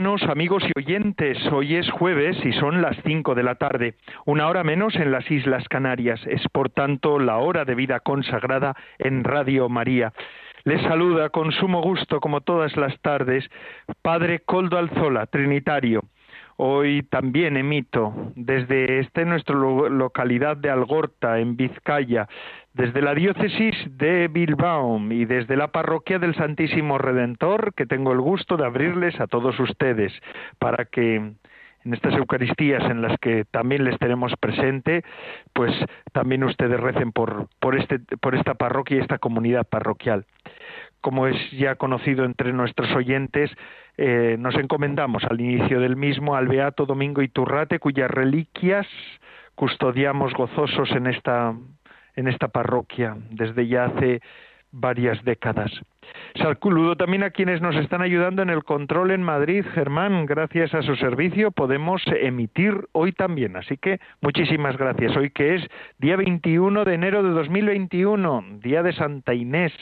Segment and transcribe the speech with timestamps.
[0.00, 1.36] Amigos y oyentes.
[1.52, 5.30] Hoy es jueves y son las cinco de la tarde, una hora menos en las
[5.30, 6.18] Islas Canarias.
[6.26, 10.14] Es por tanto la hora de vida consagrada en Radio María.
[10.64, 13.44] Les saluda con sumo gusto, como todas las tardes,
[14.00, 16.04] Padre Coldo Alzola, Trinitario.
[16.62, 22.28] Hoy también emito desde esta nuestra localidad de Algorta, en Vizcaya,
[22.74, 28.20] desde la diócesis de Bilbao y desde la parroquia del Santísimo Redentor, que tengo el
[28.20, 30.12] gusto de abrirles a todos ustedes
[30.58, 35.02] para que en estas Eucaristías en las que también les tenemos presente,
[35.54, 35.72] pues
[36.12, 40.26] también ustedes recen por, por, este, por esta parroquia y esta comunidad parroquial.
[41.00, 43.50] Como es ya conocido entre nuestros oyentes,
[43.96, 48.86] eh, nos encomendamos al inicio del mismo al Beato Domingo Iturrate, cuyas reliquias
[49.54, 51.54] custodiamos gozosos en esta
[52.16, 54.20] en esta parroquia desde ya hace
[54.72, 55.70] varias décadas.
[56.34, 59.64] Saludo también a quienes nos están ayudando en el control en Madrid.
[59.74, 63.56] Germán, gracias a su servicio podemos emitir hoy también.
[63.56, 65.16] Así que muchísimas gracias.
[65.16, 65.66] Hoy que es
[65.98, 69.72] día 21 de enero de 2021, día de Santa Inés.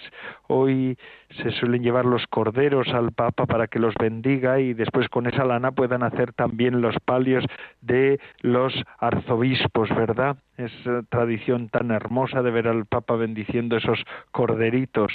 [0.46, 0.96] Hoy
[1.42, 5.44] se suelen llevar los corderos al Papa para que los bendiga y después con esa
[5.44, 7.44] lana puedan hacer también los palios
[7.82, 10.38] de los arzobispos, ¿verdad?
[10.56, 14.02] Es eh, tradición tan hermosa de ver al Papa bendiciendo esos
[14.32, 15.12] corderitos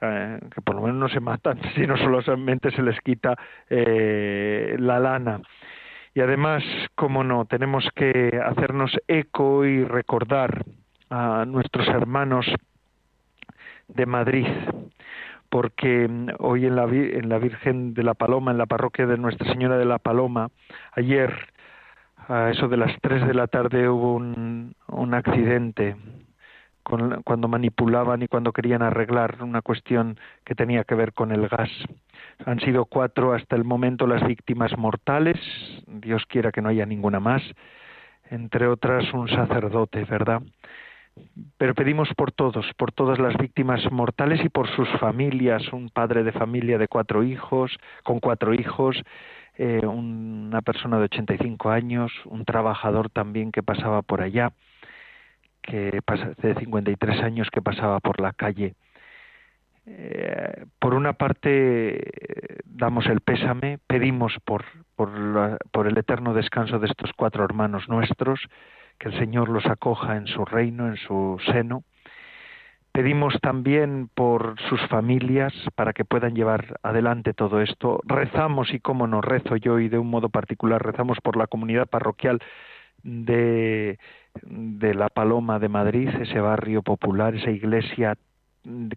[0.00, 3.36] eh, que por lo menos no se matan, sino solamente se les quita
[3.70, 5.40] eh, la lana.
[6.14, 6.62] Y además,
[6.94, 10.64] como no, tenemos que hacernos eco y recordar
[11.10, 12.46] a nuestros hermanos
[13.88, 14.46] de Madrid,
[15.50, 16.08] porque
[16.38, 19.76] hoy en la, en la Virgen de la Paloma, en la parroquia de Nuestra Señora
[19.76, 20.48] de la Paloma,
[20.92, 21.32] ayer
[22.28, 25.96] a eso de las tres de la tarde hubo un, un accidente
[26.86, 31.70] cuando manipulaban y cuando querían arreglar una cuestión que tenía que ver con el gas.
[32.44, 35.36] Han sido cuatro hasta el momento las víctimas mortales,
[35.86, 37.42] Dios quiera que no haya ninguna más,
[38.30, 40.42] entre otras un sacerdote, ¿verdad?
[41.58, 46.22] Pero pedimos por todos, por todas las víctimas mortales y por sus familias, un padre
[46.22, 49.02] de familia de cuatro hijos, con cuatro hijos,
[49.56, 54.52] eh, una persona de 85 años, un trabajador también que pasaba por allá
[55.66, 58.74] que pasa, de 53 años que pasaba por la calle.
[59.88, 62.00] Eh, por una parte
[62.64, 64.64] damos el pésame, pedimos por,
[64.96, 68.40] por, por el eterno descanso de estos cuatro hermanos nuestros,
[68.98, 71.84] que el Señor los acoja en su reino, en su seno.
[72.92, 78.00] Pedimos también por sus familias para que puedan llevar adelante todo esto.
[78.04, 81.86] Rezamos y cómo no rezo yo y de un modo particular rezamos por la comunidad
[81.86, 82.40] parroquial
[83.06, 83.98] de,
[84.94, 88.16] la Paloma de Madrid, ese barrio popular, esa iglesia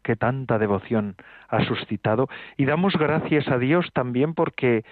[0.03, 1.16] que tanta devoción
[1.47, 2.28] ha suscitado.
[2.58, 4.84] Y damos gracias a Dios también porque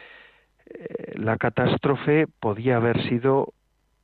[0.65, 3.53] eh, la catástrofe podía haber sido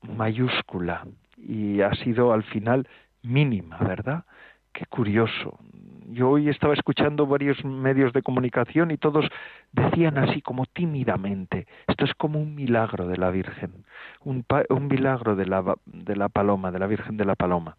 [0.01, 1.05] mayúscula
[1.37, 2.87] y ha sido al final
[3.21, 4.25] mínima, ¿verdad?
[4.73, 5.59] Qué curioso.
[6.09, 9.25] Yo hoy estaba escuchando varios medios de comunicación y todos
[9.71, 13.85] decían así como tímidamente, esto es como un milagro de la Virgen,
[14.23, 17.77] un, un milagro de la, de la Paloma, de la Virgen de la Paloma.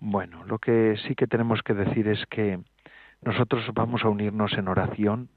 [0.00, 2.60] Bueno, lo que sí que tenemos que decir es que
[3.22, 5.28] nosotros vamos a unirnos en oración,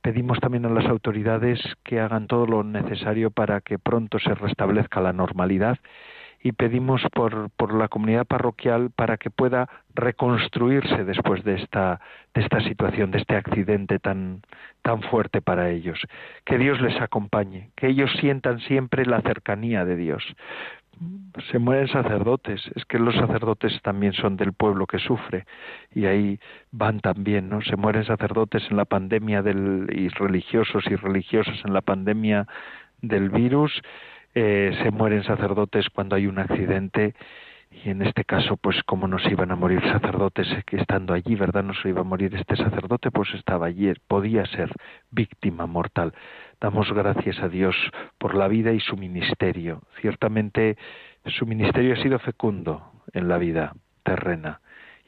[0.00, 5.00] pedimos también a las autoridades que hagan todo lo necesario para que pronto se restablezca
[5.00, 5.78] la normalidad
[6.42, 12.00] y pedimos por, por la comunidad parroquial para que pueda reconstruirse después de esta,
[12.34, 14.42] de esta situación, de este accidente tan,
[14.82, 15.98] tan fuerte para ellos.
[16.46, 20.24] Que Dios les acompañe, que ellos sientan siempre la cercanía de Dios.
[21.50, 25.46] Se mueren sacerdotes, es que los sacerdotes también son del pueblo que sufre
[25.94, 26.38] y ahí
[26.72, 27.62] van también, ¿no?
[27.62, 32.46] Se mueren sacerdotes en la pandemia del, y religiosos y religiosas en la pandemia
[33.00, 33.80] del virus
[34.34, 37.14] eh, se mueren sacerdotes cuando hay un accidente
[37.70, 41.62] y en este caso pues como nos iban a morir sacerdotes que estando allí verdad
[41.62, 44.72] no se iba a morir este sacerdote pues estaba allí podía ser
[45.10, 46.12] víctima mortal
[46.60, 47.76] damos gracias a Dios
[48.18, 50.76] por la vida y su ministerio ciertamente
[51.26, 54.60] su ministerio ha sido fecundo en la vida terrena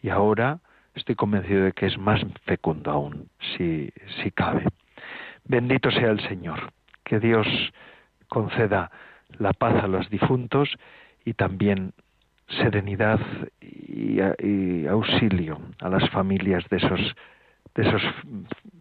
[0.02, 0.60] y ahora
[0.94, 3.92] estoy convencido de que es más fecundo aún, si,
[4.22, 4.64] si cabe.
[5.44, 6.72] Bendito sea el Señor.
[7.04, 7.46] Que Dios
[8.28, 8.90] conceda
[9.38, 10.68] la paz a los difuntos
[11.24, 11.92] y también
[12.48, 13.20] serenidad
[13.60, 17.00] y, auxilio a las familias de esos
[17.74, 18.02] de esos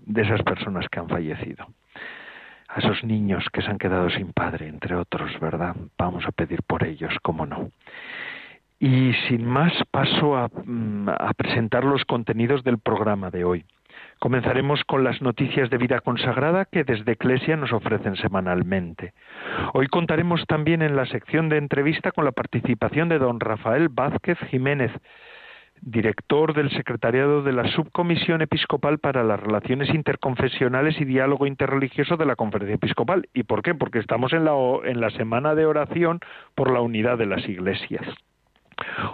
[0.05, 1.65] de esas personas que han fallecido.
[2.67, 6.63] A esos niños que se han quedado sin padre entre otros verdad vamos a pedir
[6.63, 7.69] por ellos cómo no
[8.79, 13.65] y sin más paso a, mm, a presentar los contenidos del programa de hoy
[14.21, 19.15] Comenzaremos con las noticias de vida consagrada que desde Eclesia nos ofrecen semanalmente.
[19.73, 24.37] Hoy contaremos también en la sección de entrevista con la participación de don Rafael Vázquez
[24.51, 24.91] Jiménez,
[25.81, 32.27] director del secretariado de la Subcomisión Episcopal para las Relaciones Interconfesionales y Diálogo Interreligioso de
[32.27, 33.27] la Conferencia Episcopal.
[33.33, 33.73] ¿Y por qué?
[33.73, 34.53] Porque estamos en la,
[34.83, 36.19] en la semana de oración
[36.53, 38.05] por la unidad de las iglesias.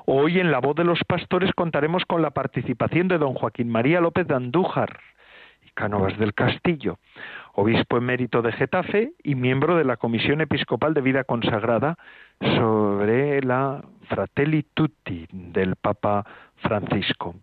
[0.05, 4.01] Hoy en La Voz de los Pastores contaremos con la participación de don Joaquín María
[4.01, 4.99] López de Andújar
[5.65, 6.99] y Cánovas del Castillo,
[7.53, 11.97] obispo emérito de Getafe y miembro de la Comisión Episcopal de Vida Consagrada
[12.39, 16.25] sobre la Fratelli Tutti del Papa
[16.57, 17.35] Francisco.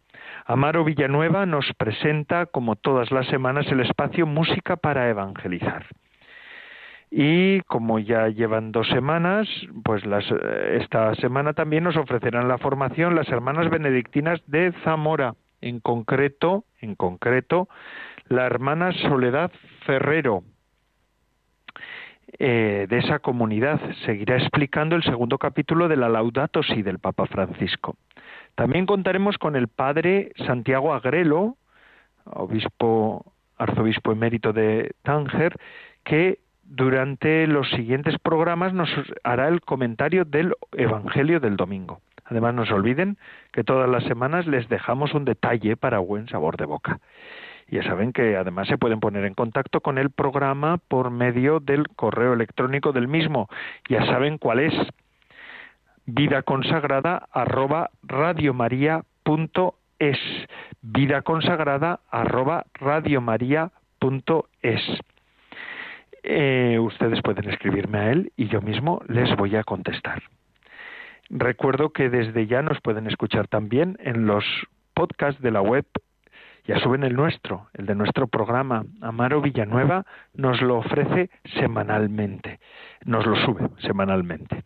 [0.47, 5.87] Amaro Villanueva nos presenta, como todas las semanas, el espacio Música para Evangelizar.
[7.11, 9.49] Y como ya llevan dos semanas,
[9.85, 15.35] pues las, eh, esta semana también nos ofrecerán la formación las hermanas benedictinas de Zamora,
[15.61, 17.69] en concreto, en concreto,
[18.29, 19.51] la hermana Soledad
[19.87, 20.43] Ferrero,
[22.39, 23.81] eh, de esa comunidad.
[24.05, 27.97] Seguirá explicando el segundo capítulo de la Laudato Si del Papa Francisco.
[28.57, 31.57] También contaremos con el padre Santiago Agrelo,
[32.25, 35.57] obispo, arzobispo emérito de Tánger,
[36.05, 38.89] que durante los siguientes programas nos
[39.23, 42.01] hará el comentario del Evangelio del domingo.
[42.25, 43.19] Además, no se olviden
[43.53, 47.01] que todas las semanas les dejamos un detalle para buen sabor de boca.
[47.69, 51.89] Ya saben que además se pueden poner en contacto con el programa por medio del
[51.89, 53.49] correo electrónico del mismo.
[53.89, 54.75] Ya saben cuál es
[56.07, 60.19] vida consagrada arroba radiomaria.es
[60.83, 64.83] vida consagrada arroba radiomaria.es
[66.25, 70.23] eh, ustedes pueden escribirme a él y yo mismo les voy a contestar.
[71.29, 74.45] Recuerdo que desde ya nos pueden escuchar también en los
[74.95, 75.85] podcasts de la web.
[76.67, 78.85] Ya suben el nuestro, el de nuestro programa.
[79.03, 81.29] Amaro Villanueva nos lo ofrece
[81.61, 82.59] semanalmente.
[83.05, 84.65] Nos lo sube semanalmente.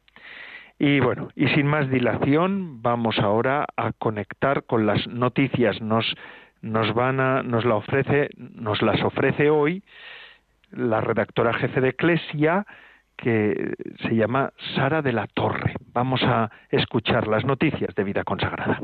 [0.78, 5.80] Y bueno, y sin más dilación, vamos ahora a conectar con las noticias.
[5.80, 6.14] Nos,
[6.62, 9.82] nos nos la ofrece, nos las ofrece hoy
[10.70, 12.66] la redactora jefe de Eclesia,
[13.16, 15.74] que se llama Sara de la Torre.
[15.92, 18.80] Vamos a escuchar las noticias de vida consagrada.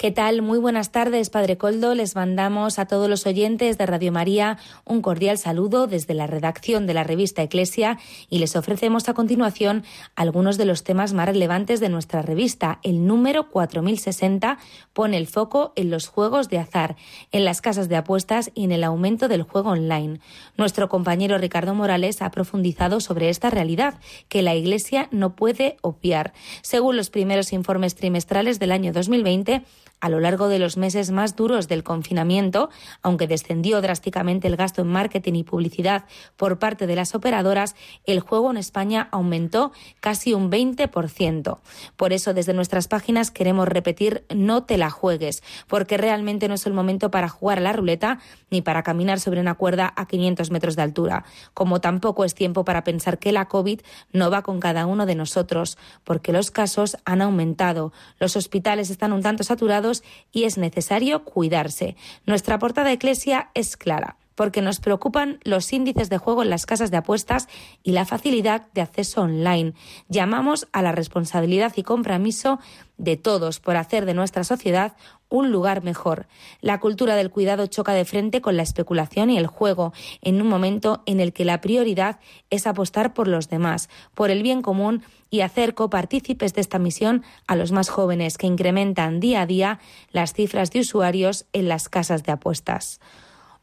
[0.00, 0.40] ¿Qué tal?
[0.40, 1.94] Muy buenas tardes, Padre Coldo.
[1.94, 4.56] Les mandamos a todos los oyentes de Radio María
[4.86, 7.98] un cordial saludo desde la redacción de la revista Eclesia
[8.30, 9.84] y les ofrecemos a continuación
[10.16, 12.78] algunos de los temas más relevantes de nuestra revista.
[12.82, 14.56] El número 4060
[14.94, 16.96] pone el foco en los juegos de azar,
[17.30, 20.18] en las casas de apuestas y en el aumento del juego online.
[20.56, 23.98] Nuestro compañero Ricardo Morales ha profundizado sobre esta realidad
[24.30, 26.32] que la Iglesia no puede obviar.
[26.62, 29.62] Según los primeros informes trimestrales del año 2020,
[30.00, 32.70] a lo largo de los meses más duros del confinamiento,
[33.02, 36.04] aunque descendió drásticamente el gasto en marketing y publicidad
[36.36, 41.58] por parte de las operadoras, el juego en España aumentó casi un 20%.
[41.96, 46.66] Por eso, desde nuestras páginas queremos repetir no te la juegues, porque realmente no es
[46.66, 48.18] el momento para jugar a la ruleta
[48.50, 52.64] ni para caminar sobre una cuerda a 500 metros de altura, como tampoco es tiempo
[52.64, 53.80] para pensar que la COVID
[54.12, 59.12] no va con cada uno de nosotros, porque los casos han aumentado, los hospitales están
[59.12, 59.89] un tanto saturados
[60.32, 61.96] y es necesario cuidarse.
[62.26, 66.64] Nuestra portada de Eclesia es clara porque nos preocupan los índices de juego en las
[66.64, 67.46] casas de apuestas
[67.82, 69.74] y la facilidad de acceso online.
[70.08, 72.58] Llamamos a la responsabilidad y compromiso
[72.96, 74.96] de todos por hacer de nuestra sociedad
[75.28, 76.26] un lugar mejor.
[76.62, 79.92] La cultura del cuidado choca de frente con la especulación y el juego,
[80.22, 82.18] en un momento en el que la prioridad
[82.48, 87.24] es apostar por los demás, por el bien común y hacer copartícipes de esta misión
[87.46, 89.80] a los más jóvenes que incrementan día a día
[90.12, 93.00] las cifras de usuarios en las casas de apuestas.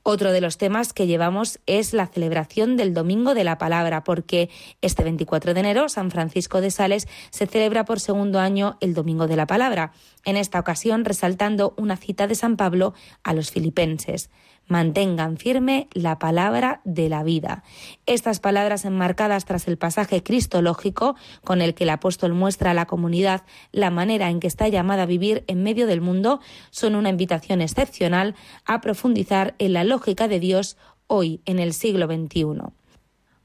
[0.09, 4.49] Otro de los temas que llevamos es la celebración del Domingo de la Palabra, porque
[4.81, 9.27] este 24 de enero San Francisco de Sales se celebra por segundo año el Domingo
[9.27, 9.91] de la Palabra,
[10.23, 14.29] en esta ocasión resaltando una cita de San Pablo a los filipenses.
[14.67, 17.63] Mantengan firme la palabra de la vida.
[18.05, 22.86] Estas palabras enmarcadas tras el pasaje cristológico con el que el apóstol muestra a la
[22.86, 27.09] comunidad la manera en que está llamada a vivir en medio del mundo son una
[27.09, 32.71] invitación excepcional a profundizar en la lógica de Dios hoy en el siglo XXI.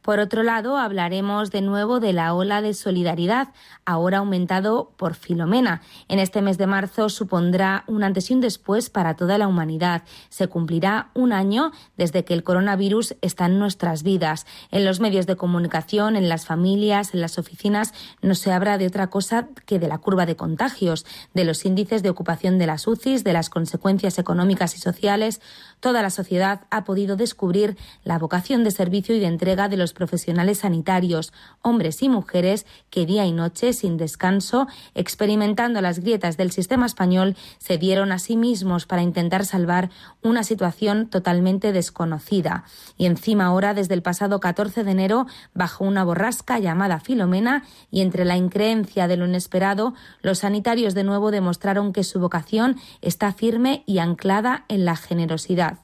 [0.03, 3.51] Por otro lado, hablaremos de nuevo de la ola de solidaridad,
[3.85, 5.81] ahora aumentado por Filomena.
[6.09, 10.03] En este mes de marzo supondrá un antes y un después para toda la humanidad.
[10.29, 14.45] Se cumplirá un año desde que el coronavirus está en nuestras vidas.
[14.73, 18.89] En los medios de comunicación, en las familias, en las oficinas, no se habla de
[18.89, 22.89] otra cosa que de la curva de contagios, de los índices de ocupación de las
[22.89, 25.41] UCIs, de las consecuencias económicas y sociales.
[25.79, 29.92] Toda la sociedad ha podido descubrir la vocación de servicio y de entrega de los
[29.93, 31.33] profesionales sanitarios,
[31.63, 37.37] hombres y mujeres, que día y noche, sin descanso, experimentando las grietas del sistema español,
[37.59, 39.91] se dieron a sí mismos para intentar salvar
[40.23, 42.65] una situación totalmente desconocida.
[42.97, 48.01] Y encima ahora, desde el pasado 14 de enero, bajo una borrasca llamada Filomena, y
[48.01, 53.33] entre la increencia de lo inesperado, los sanitarios de nuevo demostraron que su vocación está
[53.33, 55.79] firme y anclada en la generosidad.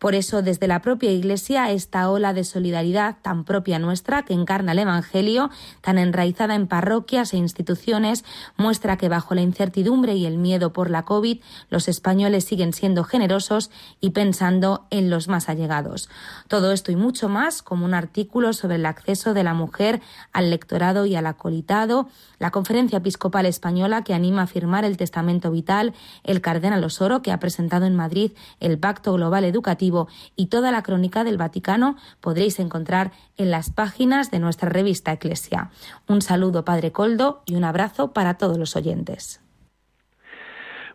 [0.00, 4.72] Por eso, desde la propia Iglesia, esta ola de solidaridad tan propia nuestra, que encarna
[4.72, 5.50] el Evangelio,
[5.82, 8.24] tan enraizada en parroquias e instituciones,
[8.56, 13.04] muestra que bajo la incertidumbre y el miedo por la COVID, los españoles siguen siendo
[13.04, 16.08] generosos y pensando en los más allegados.
[16.48, 20.00] Todo esto y mucho más, como un artículo sobre el acceso de la mujer
[20.32, 25.50] al lectorado y al acolitado, la Conferencia Episcopal Española que anima a firmar el Testamento
[25.50, 25.92] Vital,
[26.24, 29.89] el Cardenal Osoro que ha presentado en Madrid el Pacto Global Educativo
[30.36, 35.70] y toda la crónica del Vaticano podréis encontrar en las páginas de nuestra revista Eclesia.
[36.08, 39.40] Un saludo, Padre Coldo, y un abrazo para todos los oyentes.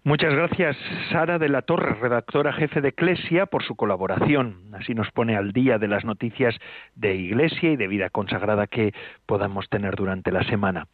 [0.03, 0.77] Muchas gracias,
[1.11, 4.69] Sara de la Torre, redactora jefe de Eclesia, por su colaboración.
[4.73, 6.55] Así nos pone al día de las noticias
[6.93, 8.93] de Iglesia y de vida consagrada que
[9.25, 10.85] podamos tener durante la semana.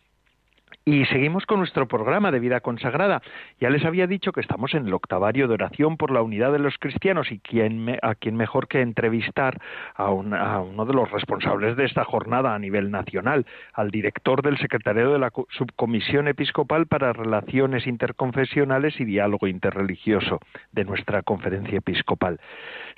[0.83, 3.21] Y seguimos con nuestro programa de vida consagrada.
[3.59, 6.57] Ya les había dicho que estamos en el octavario de oración por la unidad de
[6.57, 9.61] los cristianos y quién a quién mejor que entrevistar
[9.93, 15.11] a, uno de los responsables de esta jornada a nivel nacional, al director del secretario
[15.11, 20.39] de la Subcomisión Episcopal para Relaciones Interconfesionales y Diálogo Interreligioso
[20.71, 22.39] de nuestra conferencia episcopal.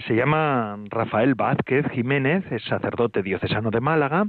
[0.07, 4.27] Se llama Rafael Vázquez Jiménez, es sacerdote diocesano de Málaga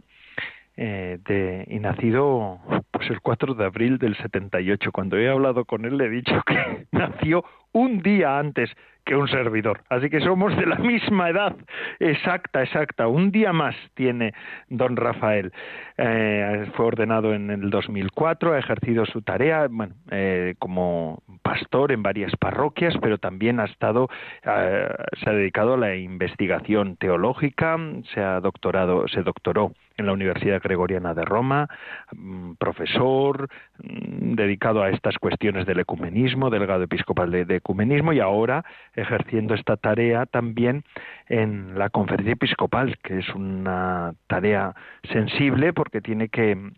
[0.76, 4.93] eh, de, y nacido pues el 4 de abril del 78.
[4.93, 8.71] Cuando he hablado con él le he dicho que nació un día antes
[9.04, 9.83] que un servidor.
[9.88, 11.54] Así que somos de la misma edad,
[11.99, 13.07] exacta, exacta.
[13.07, 14.33] Un día más tiene
[14.69, 15.52] don Rafael.
[15.99, 22.02] Eh, fue ordenado en el 2004, ha ejercido su tarea bueno, eh, como pastor en
[22.02, 24.09] varias parroquias, pero también ha estado,
[24.45, 24.88] eh,
[25.23, 27.78] se ha dedicado a la investigación teológica,
[28.14, 31.69] se ha doctorado, se doctoró en la Universidad Gregoriana de Roma,
[32.13, 33.49] mm, profesor
[33.83, 39.77] mm, dedicado a estas cuestiones del ecumenismo, delegado episcopal de, ecumenismo y ahora ejerciendo esta
[39.77, 40.85] tarea también
[41.29, 44.75] en la conferencia episcopal, que es una tarea
[45.13, 46.73] sensible porque tiene que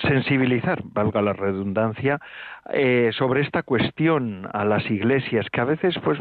[0.00, 2.20] sensibilizar, valga la redundancia,
[2.72, 6.18] eh, sobre esta cuestión a las iglesias, que a veces pues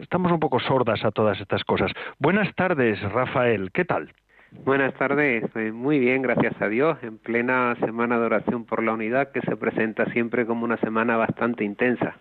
[0.00, 1.90] estamos un poco sordas a todas estas cosas.
[2.18, 4.12] Buenas tardes, Rafael, ¿qué tal?
[4.64, 8.92] Buenas tardes, eh, muy bien, gracias a Dios, en plena semana de oración por la
[8.92, 12.16] unidad que se presenta siempre como una semana bastante intensa.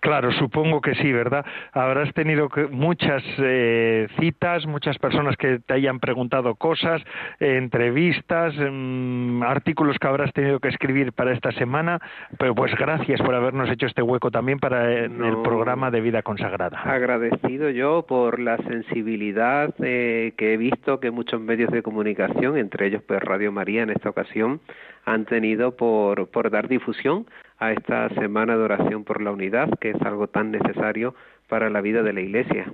[0.00, 1.44] Claro, supongo que sí, ¿verdad?
[1.72, 7.02] Habrás tenido muchas eh, citas, muchas personas que te hayan preguntado cosas,
[7.40, 12.00] eh, entrevistas, mm, artículos que habrás tenido que escribir para esta semana,
[12.38, 16.22] pero pues gracias por habernos hecho este hueco también para eh, el programa de vida
[16.22, 16.80] consagrada.
[16.84, 23.02] Agradecido yo por la sensibilidad que he visto que muchos medios de comunicación, entre ellos
[23.06, 24.60] pues Radio María en esta ocasión,
[25.04, 27.26] han tenido por, por dar difusión
[27.58, 31.14] a esta semana de oración por la unidad, que es algo tan necesario
[31.48, 32.66] para la vida de la Iglesia.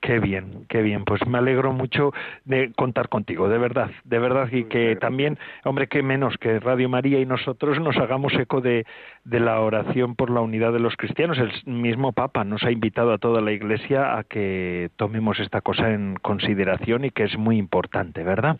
[0.00, 1.04] Qué bien, qué bien.
[1.04, 2.12] Pues me alegro mucho
[2.44, 4.48] de contar contigo, de verdad, de verdad.
[4.52, 8.86] Y que también, hombre, qué menos que Radio María y nosotros nos hagamos eco de,
[9.24, 11.38] de la oración por la unidad de los cristianos.
[11.38, 15.90] El mismo Papa nos ha invitado a toda la Iglesia a que tomemos esta cosa
[15.92, 18.58] en consideración y que es muy importante, ¿verdad?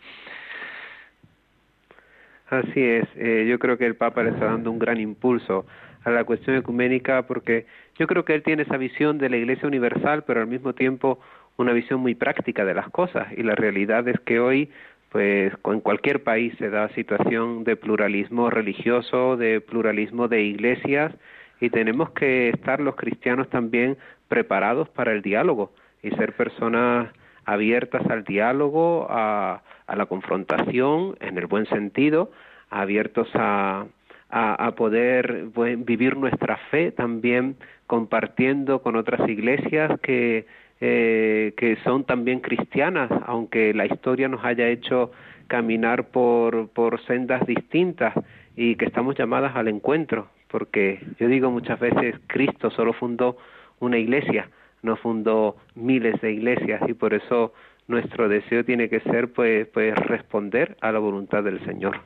[2.49, 5.67] Así es, eh, yo creo que el Papa le está dando un gran impulso
[6.03, 9.67] a la cuestión ecuménica porque yo creo que él tiene esa visión de la Iglesia
[9.67, 11.19] universal, pero al mismo tiempo
[11.57, 13.27] una visión muy práctica de las cosas.
[13.37, 14.69] Y la realidad es que hoy
[15.09, 21.13] pues en cualquier país se da situación de pluralismo religioso, de pluralismo de iglesias
[21.59, 25.71] y tenemos que estar los cristianos también preparados para el diálogo
[26.03, 27.09] y ser personas
[27.49, 32.31] abiertas al diálogo, a, la confrontación en el buen sentido,
[32.69, 33.85] abiertos a,
[34.29, 35.47] a, poder
[35.79, 37.55] vivir nuestra fe también
[37.87, 40.45] compartiendo con otras iglesias que,
[40.79, 45.11] eh, que son también cristianas, aunque la historia nos haya hecho
[45.47, 48.13] caminar por, por sendas distintas
[48.55, 53.37] y que estamos llamadas al encuentro, porque yo digo muchas veces, Cristo solo fundó
[53.79, 54.49] una iglesia,
[54.81, 57.53] no fundó miles de iglesias y por eso
[57.87, 61.99] nuestro deseo tiene que ser pues, pues responder a la voluntad del Señor.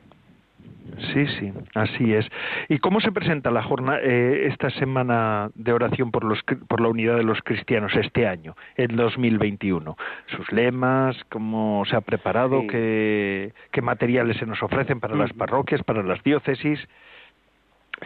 [1.12, 2.26] Sí, sí, así es.
[2.68, 6.88] ¿Y cómo se presenta la jornada, eh, esta semana de oración por, los, por la
[6.88, 9.96] unidad de los cristianos este año, en 2021?
[10.26, 11.16] ¿Sus lemas?
[11.30, 12.66] ¿Cómo se ha preparado?
[12.68, 16.78] ¿Qué, ¿Qué, materiales se nos ofrecen para las parroquias, para las diócesis?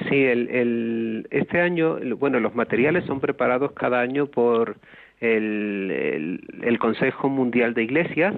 [0.08, 4.76] Sí, el, este año, bueno, los materiales son preparados cada año por
[5.20, 8.34] el, el, el Consejo Mundial de Iglesias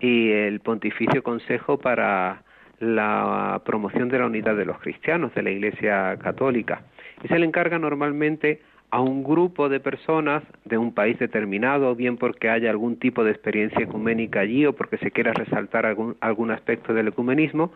[0.00, 2.42] y el Pontificio Consejo para
[2.80, 6.82] la promoción de la unidad de los cristianos de la Iglesia Católica.
[7.22, 12.16] Y se le encarga normalmente a un grupo de personas de un país determinado, bien
[12.16, 16.50] porque haya algún tipo de experiencia ecuménica allí o porque se quiera resaltar algún, algún
[16.52, 17.72] aspecto del ecumenismo,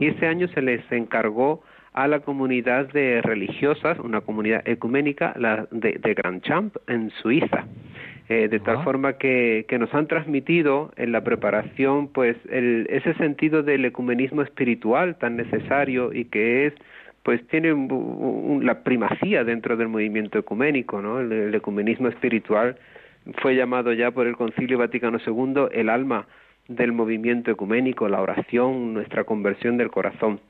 [0.00, 1.62] y este año se les encargó
[1.92, 7.66] a la comunidad de religiosas, una comunidad ecuménica la de, de Grand Champ en Suiza.
[8.28, 13.14] Eh, de tal forma que, que, nos han transmitido en la preparación pues el, ese
[13.14, 16.74] sentido del ecumenismo espiritual tan necesario y que es
[17.22, 17.74] pues tiene
[18.64, 21.20] la primacía dentro del movimiento ecuménico, ¿no?
[21.20, 22.76] El, ecumenismo espiritual
[23.40, 26.26] fue llamado ya por el Concilio Vaticano II el alma
[26.68, 30.40] del movimiento ecuménico, la oración, nuestra conversión del corazón.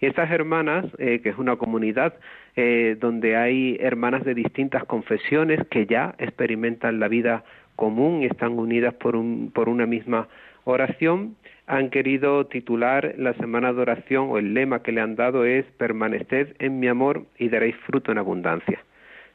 [0.00, 2.14] Y estas hermanas, eh, que es una comunidad
[2.56, 8.58] eh, donde hay hermanas de distintas confesiones que ya experimentan la vida común y están
[8.58, 10.28] unidas por, un, por una misma
[10.64, 15.44] oración, han querido titular la semana de oración o el lema que le han dado
[15.44, 18.80] es permaneced en mi amor y daréis fruto en abundancia,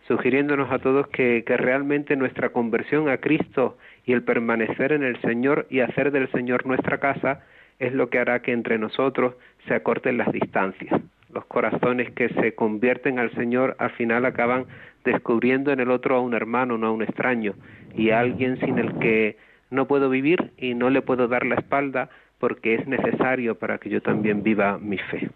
[0.08, 5.20] sugiriéndonos a todos que, que realmente nuestra conversión a Cristo y el permanecer en el
[5.22, 7.44] Señor y hacer del Señor nuestra casa
[7.80, 9.36] es lo que hará que entre nosotros
[9.68, 11.02] se acorten las distancias.
[11.34, 14.66] Los corazones que se convierten al Señor al final acaban
[15.04, 17.54] descubriendo en el otro a un hermano, no a un extraño,
[17.96, 19.38] y a alguien sin el que
[19.70, 23.90] no puedo vivir y no le puedo dar la espalda porque es necesario para que
[23.90, 25.30] yo también viva mi fe.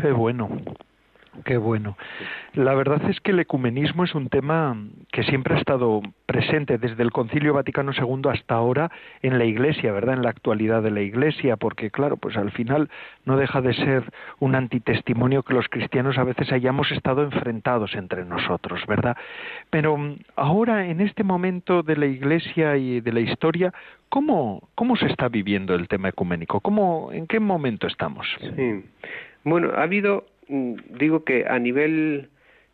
[0.00, 0.48] Qué bueno,
[1.44, 1.96] Qué bueno.
[2.54, 4.76] La verdad es que el ecumenismo es un tema
[5.12, 8.90] que siempre ha estado presente desde el Concilio Vaticano II hasta ahora
[9.22, 10.14] en la Iglesia, ¿verdad?
[10.14, 12.88] En la actualidad de la Iglesia, porque claro, pues al final
[13.24, 14.04] no deja de ser
[14.38, 19.16] un antitestimonio que los cristianos a veces hayamos estado enfrentados entre nosotros, ¿verdad?
[19.70, 23.72] Pero mm, ahora, en este momento de la Iglesia y de la historia,
[24.08, 26.60] ¿cómo, cómo se está viviendo el tema ecuménico?
[26.60, 28.26] ¿Cómo, ¿En qué momento estamos?
[28.40, 28.84] Sí.
[29.44, 32.28] Bueno, ha habido digo que a nivel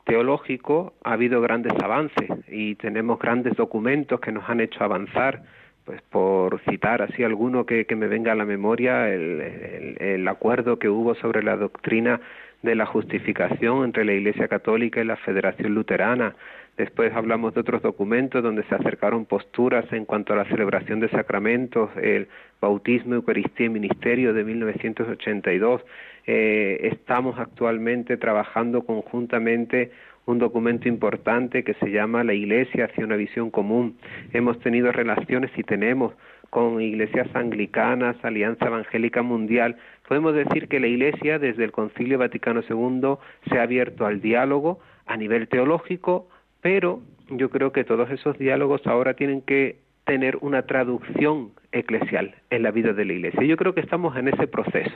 [0.04, 5.42] teológico ha habido grandes avances y tenemos grandes documentos que nos han hecho avanzar
[5.84, 10.88] pues por citar así alguno que, me venga a la memoria, el, el, acuerdo que
[10.88, 12.20] hubo sobre la doctrina
[12.62, 16.36] de la justificación entre la Iglesia Católica y la Federación Luterana.
[16.76, 21.08] Después hablamos de otros documentos donde se acercaron posturas en cuanto a la celebración de
[21.08, 22.28] sacramentos, el
[22.60, 25.82] bautismo, Eucaristía y Ministerio de 1982.
[26.26, 29.90] Eh, estamos actualmente trabajando conjuntamente
[30.24, 33.96] un documento importante que se llama La Iglesia hacia una visión común.
[34.32, 36.14] Hemos tenido relaciones y tenemos
[36.50, 39.76] con iglesias anglicanas, Alianza Evangélica Mundial.
[40.06, 43.16] Podemos decir que la Iglesia desde el Concilio Vaticano II
[43.48, 46.28] se ha abierto al diálogo a nivel teológico,
[46.60, 52.62] pero yo creo que todos esos diálogos ahora tienen que tener una traducción eclesial en
[52.62, 53.42] la vida de la Iglesia.
[53.44, 54.94] Yo creo que estamos en ese proceso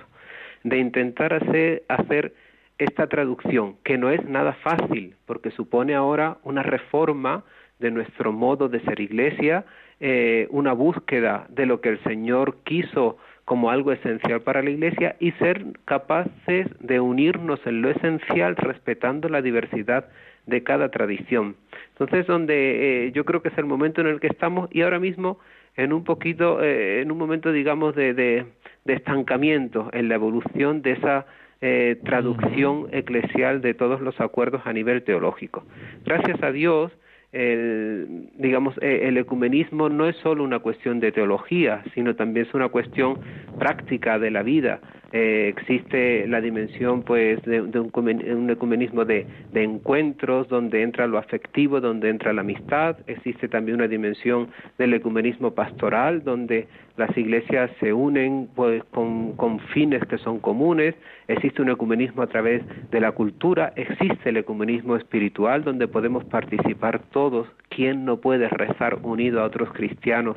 [0.64, 2.34] de intentar hacer,
[2.78, 7.42] esta traducción, que no es nada fácil, porque supone ahora una reforma
[7.78, 9.64] de nuestro modo de ser iglesia,
[9.98, 13.16] eh, una búsqueda de lo que el Señor quiso
[13.46, 19.28] como algo esencial para la iglesia y ser capaces de unirnos en lo esencial respetando
[19.28, 20.08] la diversidad
[20.46, 21.56] de cada tradición.
[21.90, 24.98] Entonces, donde eh, yo creo que es el momento en el que estamos y ahora
[24.98, 25.38] mismo
[25.76, 28.46] en un poquito, eh, en un momento, digamos, de, de,
[28.84, 31.26] de estancamiento en la evolución de esa
[31.60, 35.64] eh, traducción eclesial de todos los acuerdos a nivel teológico.
[36.04, 36.92] Gracias a Dios,
[37.32, 42.54] el, digamos, eh, el ecumenismo no es solo una cuestión de teología, sino también es
[42.54, 43.18] una cuestión
[43.58, 44.80] práctica de la vida.
[45.18, 52.10] Eh, existe la dimensión pues de, un, ecumenismo de, encuentros donde entra lo afectivo, donde
[52.10, 58.48] entra la amistad, existe también una dimensión del ecumenismo pastoral donde las iglesias se unen
[58.54, 60.94] pues con, con fines que son comunes,
[61.28, 67.00] existe un ecumenismo a través de la cultura, existe el ecumenismo espiritual donde podemos participar
[67.10, 70.36] todos, ¿quién no puede rezar unido a otros cristianos?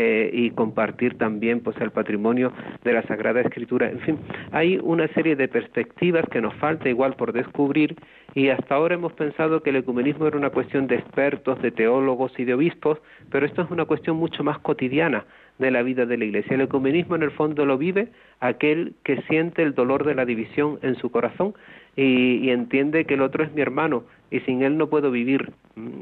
[0.00, 2.52] Eh, y compartir también pues el patrimonio
[2.84, 3.90] de la Sagrada Escritura.
[3.90, 4.16] En fin,
[4.52, 7.96] hay una serie de perspectivas que nos falta igual por descubrir
[8.32, 12.30] y hasta ahora hemos pensado que el ecumenismo era una cuestión de expertos, de teólogos
[12.38, 12.98] y de obispos,
[13.32, 15.24] pero esto es una cuestión mucho más cotidiana
[15.58, 16.54] de la vida de la Iglesia.
[16.54, 20.78] El ecumenismo en el fondo lo vive aquel que siente el dolor de la división
[20.82, 21.54] en su corazón
[21.96, 25.50] y, entiende que el otro es mi hermano y sin él no puedo vivir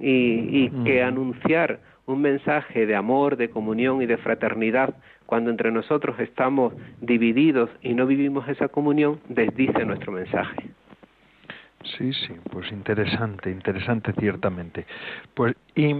[0.02, 4.94] y, y que anunciar un mensaje de amor, de comunión y de fraternidad,
[5.26, 10.70] cuando entre nosotros estamos divididos y no vivimos esa comunión, desdice nuestro mensaje.
[11.96, 14.86] Sí, sí, pues interesante, interesante ciertamente.
[15.34, 15.94] Pues y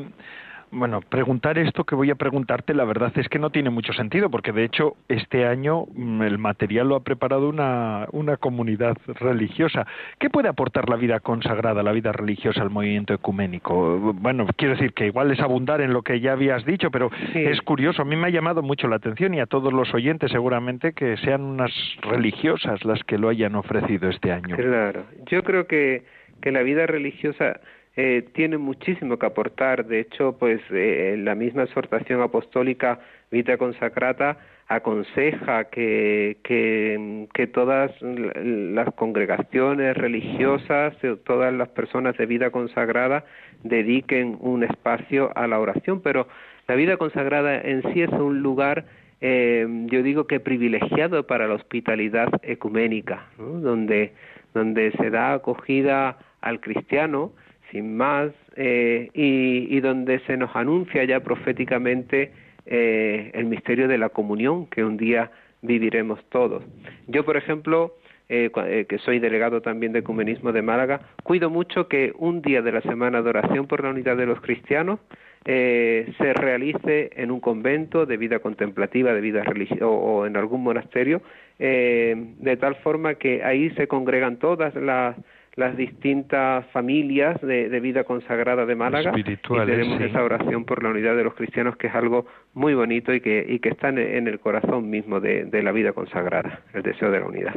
[0.71, 4.31] bueno, preguntar esto que voy a preguntarte, la verdad es que no tiene mucho sentido,
[4.31, 9.87] porque de hecho este año mm, el material lo ha preparado una, una comunidad religiosa.
[10.19, 13.99] ¿Qué puede aportar la vida consagrada, la vida religiosa al movimiento ecuménico?
[14.15, 17.61] Bueno, quiero decir que igual es abundar en lo que ya habías dicho, pero es
[17.63, 20.93] curioso, a mí me ha llamado mucho la atención y a todos los oyentes seguramente
[20.93, 24.57] que sean unas religiosas las que lo hayan ofrecido este año.
[24.57, 26.05] Claro, yo creo que,
[26.41, 27.61] que la vida religiosa
[27.97, 29.87] eh, tiene muchísimo que aportar.
[29.87, 38.93] De hecho, pues eh, la misma exhortación apostólica Vita Consacrata aconseja que, que, todas las
[38.95, 43.25] congregaciones religiosas, eh, todas las personas de vida consagrada
[43.63, 46.27] dediquen un espacio a la oración, pero
[46.67, 48.85] la vida consagrada en sí es un lugar,
[49.21, 54.13] eh, yo digo que privilegiado para la hospitalidad ecuménica, donde,
[54.53, 57.33] donde se da acogida al cristiano,
[57.71, 62.33] sin más, eh, y, donde se nos anuncia ya proféticamente
[62.67, 65.31] eh, el misterio de la comunión que un día
[65.63, 66.65] viviremos todos.
[67.07, 67.95] Yo, por ejemplo,
[68.29, 68.51] eh,
[68.89, 72.81] que soy delegado también de Ecumenismo de Málaga, cuido mucho que un día de la
[72.83, 74.99] semana de oración por la unidad de los cristianos
[75.45, 81.23] se realice en un convento de vida contemplativa, de vida religiosa o, en algún monasterio,
[81.57, 85.15] de tal forma que ahí se congregan todas las
[85.57, 91.17] las distintas familias de, vida consagrada de Málaga y tenemos esa oración por la unidad
[91.17, 94.39] de los cristianos que es algo muy bonito y que, y que está en, el
[94.39, 97.55] corazón mismo de, de la vida consagrada, el deseo de la unidad.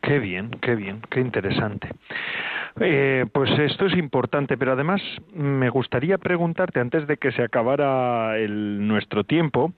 [0.00, 1.88] Qué bien, qué bien, qué interesante.
[2.80, 5.00] Eh, pues esto es importante, pero además
[5.32, 9.72] me gustaría preguntarte antes de que se acabara el, nuestro tiempo,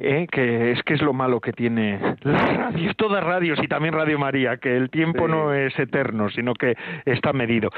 [0.00, 3.92] eh, que es que es lo malo que tiene las radios, todas radios y también
[3.92, 7.70] Radio María, que el tiempo no es eterno, sino que está medido.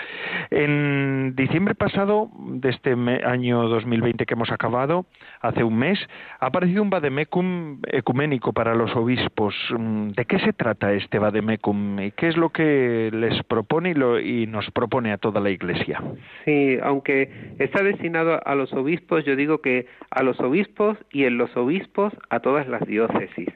[0.50, 5.06] En diciembre pasado de este año 2020 que hemos acabado,
[5.40, 5.98] hace un mes,
[6.38, 9.54] ha aparecido un vademecum ecuménico para los obispos.
[9.70, 14.20] ¿De qué se trata este vademecum y qué es lo que les propone y, lo,
[14.20, 16.02] y nos nos propone a toda la Iglesia.
[16.44, 21.38] Sí, aunque está destinado a los obispos, yo digo que a los obispos y en
[21.38, 23.48] los obispos a todas las diócesis.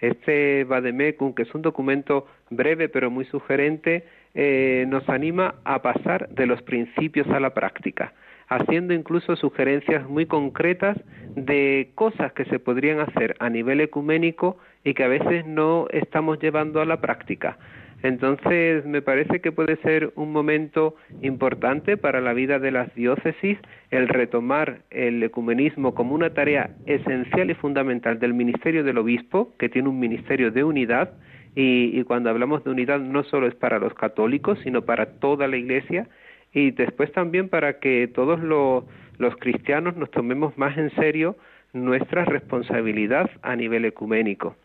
[0.00, 6.28] Este Vademecum, que es un documento breve pero muy sugerente, eh, nos anima a pasar
[6.28, 8.12] de los principios a la práctica,
[8.48, 10.98] haciendo incluso sugerencias muy concretas
[11.36, 16.38] de cosas que se podrían hacer a nivel ecuménico y que a veces no estamos
[16.38, 17.56] llevando a la práctica.
[18.02, 23.58] Entonces, me parece que puede ser un momento importante para la vida de las diócesis
[23.90, 29.68] el retomar el ecumenismo como una tarea esencial y fundamental del ministerio del obispo, que
[29.68, 31.12] tiene un ministerio de unidad,
[31.54, 35.56] y, cuando hablamos de unidad no solo es para los católicos, sino para toda la
[35.56, 36.08] Iglesia,
[36.52, 41.36] y después también para que todos los cristianos nos tomemos más en serio
[41.72, 44.56] nuestra responsabilidad a nivel ecuménico.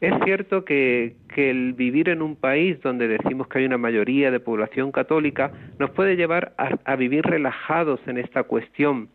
[0.00, 4.38] Es cierto que, el vivir en un país donde decimos que hay una mayoría de
[4.38, 9.08] población católica nos puede llevar a, vivir relajados en esta cuestión.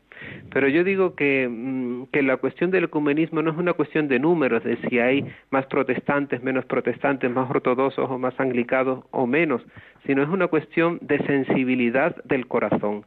[0.51, 4.19] Pero yo digo que, mm, que, la cuestión del ecumenismo no es una cuestión de
[4.19, 9.61] números, de si hay más protestantes, menos protestantes, más ortodoxos o más anglicados o menos,
[10.05, 13.05] sino es una cuestión de sensibilidad del corazón.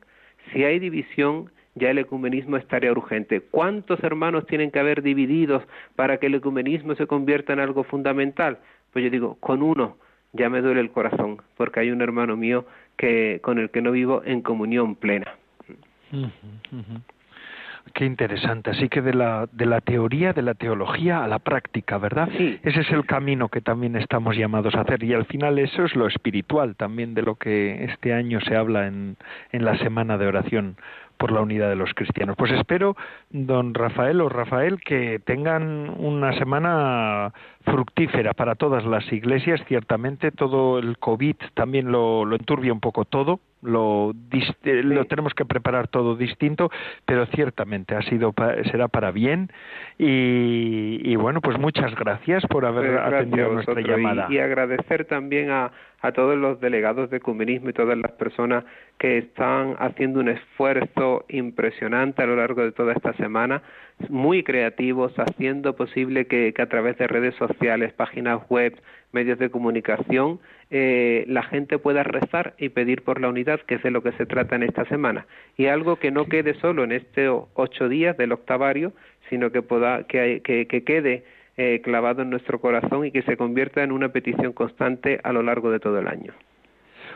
[0.52, 3.40] Si hay división, ya el ecumenismo estaría urgente.
[3.40, 5.62] ¿Cuántos hermanos tienen que haber divididos
[5.96, 8.58] para que el ecumenismo se convierta en algo fundamental?
[8.92, 9.96] Pues yo digo, con uno
[10.32, 13.92] ya me duele el corazón, porque hay un hermano mío que con el que no
[13.92, 15.34] vivo en comunión plena.
[17.94, 18.70] Qué interesante.
[18.70, 22.28] Así que de la, de la teoría, de la teología a la práctica, ¿verdad?
[22.36, 22.58] Sí.
[22.62, 25.02] Ese es el camino que también estamos llamados a hacer.
[25.02, 28.86] Y al final eso es lo espiritual también de lo que este año se habla
[28.86, 29.16] en,
[29.50, 30.76] en la semana de oración
[31.22, 32.34] por la unidad de los cristianos.
[32.36, 32.96] Pues espero,
[33.30, 37.32] don Rafael o Rafael, que tengan una semana
[37.64, 39.60] fructífera para todas las iglesias.
[39.68, 44.12] Ciertamente todo el COVID también lo, lo enturbia un poco todo, lo,
[44.64, 46.72] lo tenemos que preparar todo distinto,
[47.06, 48.34] pero ciertamente ha sido
[48.72, 49.50] será para bien
[49.98, 54.26] y, y bueno, pues muchas gracias por haber pues atendido nuestra llamada.
[54.28, 55.70] Y, agradecer también a,
[56.02, 58.64] a todos los delegados de ecumenismo y todas las personas
[58.98, 63.62] que están haciendo un esfuerzo impresionante a lo largo de toda esta semana,
[64.08, 68.74] muy creativos, haciendo posible que, que a través de redes sociales, páginas web,
[69.12, 73.82] medios de comunicación, eh, la gente pueda rezar y pedir por la unidad, que es
[73.82, 75.26] de lo que se trata en esta semana.
[75.56, 78.92] Y algo que no quede solo en estos ocho días del octavario,
[79.28, 81.24] sino que, pueda, que, que, que quede
[81.56, 85.42] eh, clavado en nuestro corazón y que se convierta en una petición constante a lo
[85.42, 86.32] largo de todo el año.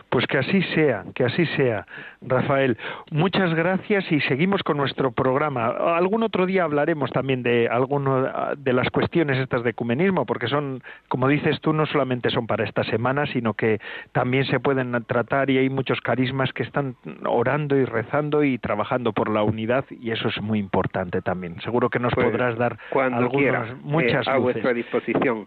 [0.09, 1.85] Pues que así sea, que así sea,
[2.23, 2.79] Rafael.
[3.11, 5.66] Muchas gracias y seguimos con nuestro programa.
[5.66, 10.83] Algún otro día hablaremos también de alguna de las cuestiones estas de ecumenismo, porque son,
[11.09, 13.81] como dices tú, no solamente son para esta semana, sino que
[14.12, 19.12] también se pueden tratar y hay muchos carismas que están orando y rezando y trabajando
[19.12, 21.61] por la unidad y eso es muy importante también.
[21.62, 22.79] Seguro que nos pues, podrás dar
[23.12, 25.47] algunas, eh, muchas a vuestra disposición.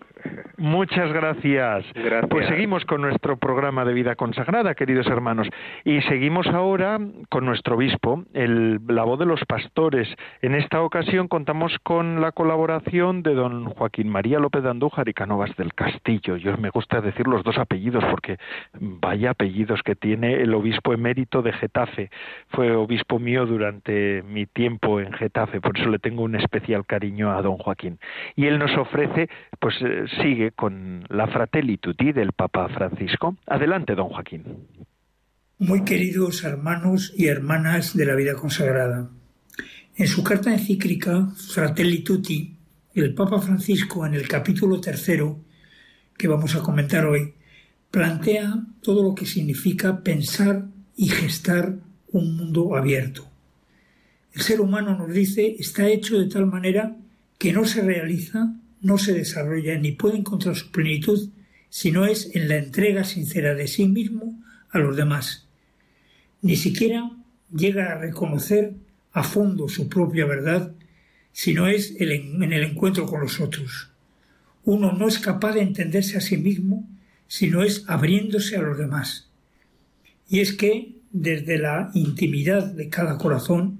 [0.58, 1.86] Muchas gracias.
[1.94, 2.30] gracias.
[2.30, 5.48] Pues seguimos con nuestro programa de vida consagrada queridos hermanos.
[5.86, 10.08] Y seguimos ahora con nuestro obispo, el, la voz de los pastores.
[10.42, 15.14] En esta ocasión contamos con la colaboración de don Joaquín María López de Andújar y
[15.14, 16.36] Canovas del Castillo.
[16.36, 18.38] Yo me gusta decir los dos apellidos porque
[18.74, 22.10] vaya apellidos que tiene el obispo emérito de Getafe.
[22.50, 27.32] Fue obispo mío durante mi tiempo en Getafe, por eso le tengo un especial cariño
[27.32, 27.98] a don Joaquín.
[28.36, 33.36] Y él nos ofrece, pues eh, sigue con la Fratelli Tutti del Papa Francisco.
[33.48, 34.39] Adelante, don Joaquín.
[35.58, 39.10] Muy queridos hermanos y hermanas de la vida consagrada,
[39.96, 42.56] en su carta encíclica Fratelli Tutti,
[42.94, 45.44] el Papa Francisco en el capítulo tercero
[46.18, 47.34] que vamos a comentar hoy,
[47.92, 51.76] plantea todo lo que significa pensar y gestar
[52.12, 53.30] un mundo abierto.
[54.34, 56.96] El ser humano, nos dice, está hecho de tal manera
[57.38, 61.30] que no se realiza, no se desarrolla ni puede encontrar su plenitud
[61.70, 65.48] si no es en la entrega sincera de sí mismo a los demás.
[66.42, 67.12] Ni siquiera
[67.56, 68.74] llega a reconocer
[69.12, 70.74] a fondo su propia verdad
[71.32, 73.92] si no es en el encuentro con los otros.
[74.66, 76.88] Uno no es capaz de entenderse a sí mismo
[77.28, 79.30] si no es abriéndose a los demás.
[80.28, 83.80] Y es que, desde la intimidad de cada corazón,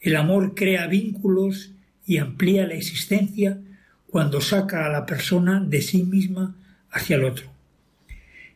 [0.00, 1.72] el amor crea vínculos
[2.06, 3.58] y amplía la existencia
[4.06, 6.54] cuando saca a la persona de sí misma
[6.94, 7.46] hacia el otro.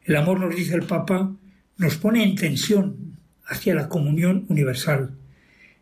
[0.05, 1.35] El amor, nos dice el Papa,
[1.77, 5.11] nos pone en tensión hacia la comunión universal.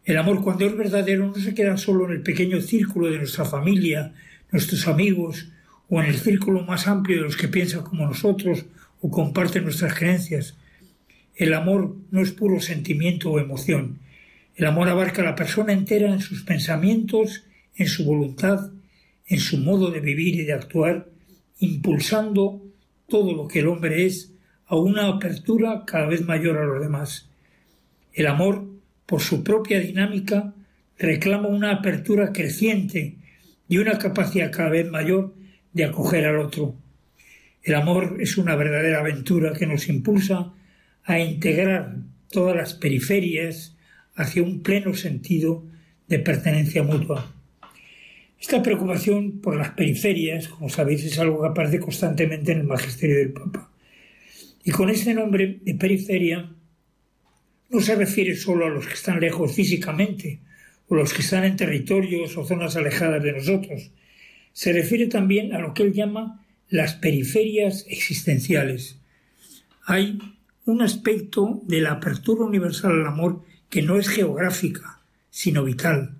[0.05, 3.45] El amor, cuando es verdadero, no se queda solo en el pequeño círculo de nuestra
[3.45, 4.15] familia,
[4.51, 5.49] nuestros amigos,
[5.89, 8.65] o en el círculo más amplio de los que piensan como nosotros
[9.01, 10.57] o comparten nuestras creencias.
[11.37, 13.99] El amor no es puro sentimiento o emoción.
[14.57, 17.45] El amor abarca a la persona entera en sus pensamientos,
[17.77, 18.71] en su voluntad,
[19.27, 21.09] en su modo de vivir y de actuar,
[21.59, 22.63] impulsando
[23.09, 24.33] todo lo que el hombre es
[24.67, 27.29] a una apertura cada vez mayor a los demás.
[28.13, 28.67] El amor,
[29.07, 30.55] por su propia dinámica,
[30.99, 33.17] reclama una apertura creciente
[33.69, 35.35] y una capacidad cada vez mayor
[35.73, 36.75] de acoger al otro.
[37.63, 40.53] El amor es una verdadera aventura que nos impulsa
[41.05, 41.97] a integrar
[42.31, 43.77] todas las periferias
[44.15, 45.65] hacia un pleno sentido
[46.09, 47.36] de pertenencia mutua.
[48.41, 53.17] Esta preocupación por las periferias, como sabéis, es algo que aparece constantemente en el magisterio
[53.17, 53.71] del Papa.
[54.65, 56.53] Y con este nombre de periferia
[57.71, 60.41] no se refiere solo a los que están lejos físicamente
[60.89, 63.91] o los que están en territorios o zonas alejadas de nosotros.
[64.53, 68.99] Se refiere también a lo que él llama las periferias existenciales.
[69.85, 70.19] Hay
[70.65, 76.17] un aspecto de la apertura universal al amor que no es geográfica, sino vital.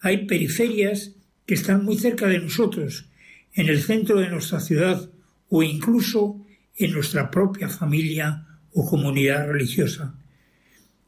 [0.00, 1.12] Hay periferias
[1.50, 3.06] que están muy cerca de nosotros,
[3.54, 5.10] en el centro de nuestra ciudad
[5.48, 10.14] o incluso en nuestra propia familia o comunidad religiosa.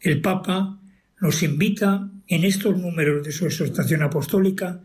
[0.00, 0.80] El Papa
[1.20, 4.80] nos invita en estos números de su exhortación apostólica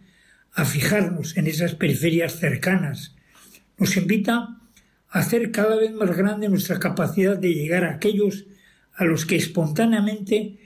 [0.54, 3.16] a fijarnos en esas periferias cercanas.
[3.80, 4.60] Nos invita
[5.10, 8.46] a hacer cada vez más grande nuestra capacidad de llegar a aquellos
[8.94, 10.60] a los que espontáneamente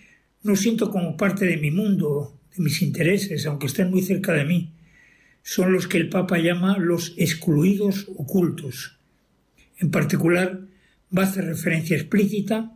[0.43, 4.43] no siento como parte de mi mundo, de mis intereses, aunque estén muy cerca de
[4.43, 4.73] mí,
[5.43, 8.97] son los que el Papa llama los excluidos ocultos.
[9.77, 10.61] En particular,
[11.15, 12.71] va a hacer referencia explícita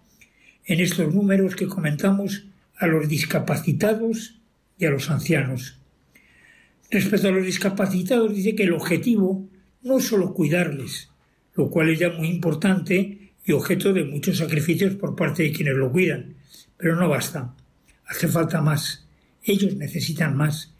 [0.65, 2.45] en estos números que comentamos
[2.77, 4.39] a los discapacitados
[4.77, 5.77] y a los ancianos.
[6.91, 9.47] Respecto a los discapacitados, dice que el objetivo
[9.83, 11.09] no es solo cuidarles,
[11.55, 15.75] lo cual es ya muy importante y objeto de muchos sacrificios por parte de quienes
[15.75, 16.35] lo cuidan,
[16.77, 17.53] pero no basta.
[18.05, 19.07] Hace falta más.
[19.43, 20.74] Ellos necesitan más.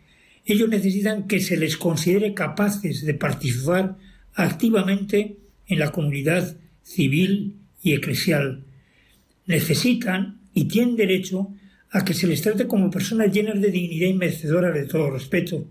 [0.46, 3.98] Ellos necesitan que se les considere capaces de participar
[4.36, 8.64] activamente en la comunidad civil y eclesial.
[9.48, 11.50] Necesitan y tienen derecho
[11.90, 15.68] a que se les trate como personas llenas de dignidad y merecedoras de todo respeto.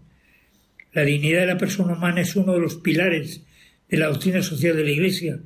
[0.93, 3.43] La dignidad de la persona humana es uno de los pilares
[3.89, 5.39] de la doctrina social de la Iglesia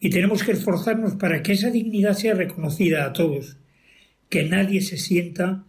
[0.00, 3.56] y tenemos que esforzarnos para que esa dignidad sea reconocida a todos,
[4.28, 5.64] que nadie se sienta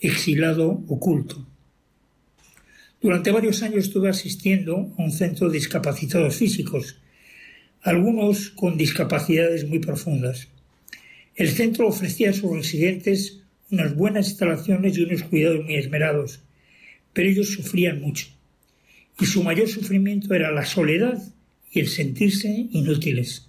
[0.00, 1.46] exilado oculto.
[3.00, 6.96] Durante varios años estuve asistiendo a un centro de discapacitados físicos,
[7.82, 10.48] algunos con discapacidades muy profundas.
[11.34, 16.40] El centro ofrecía a sus residentes unas buenas instalaciones y unos cuidados muy esmerados,
[17.12, 18.28] pero ellos sufrían mucho.
[19.20, 21.22] Y su mayor sufrimiento era la soledad
[21.70, 23.48] y el sentirse inútiles.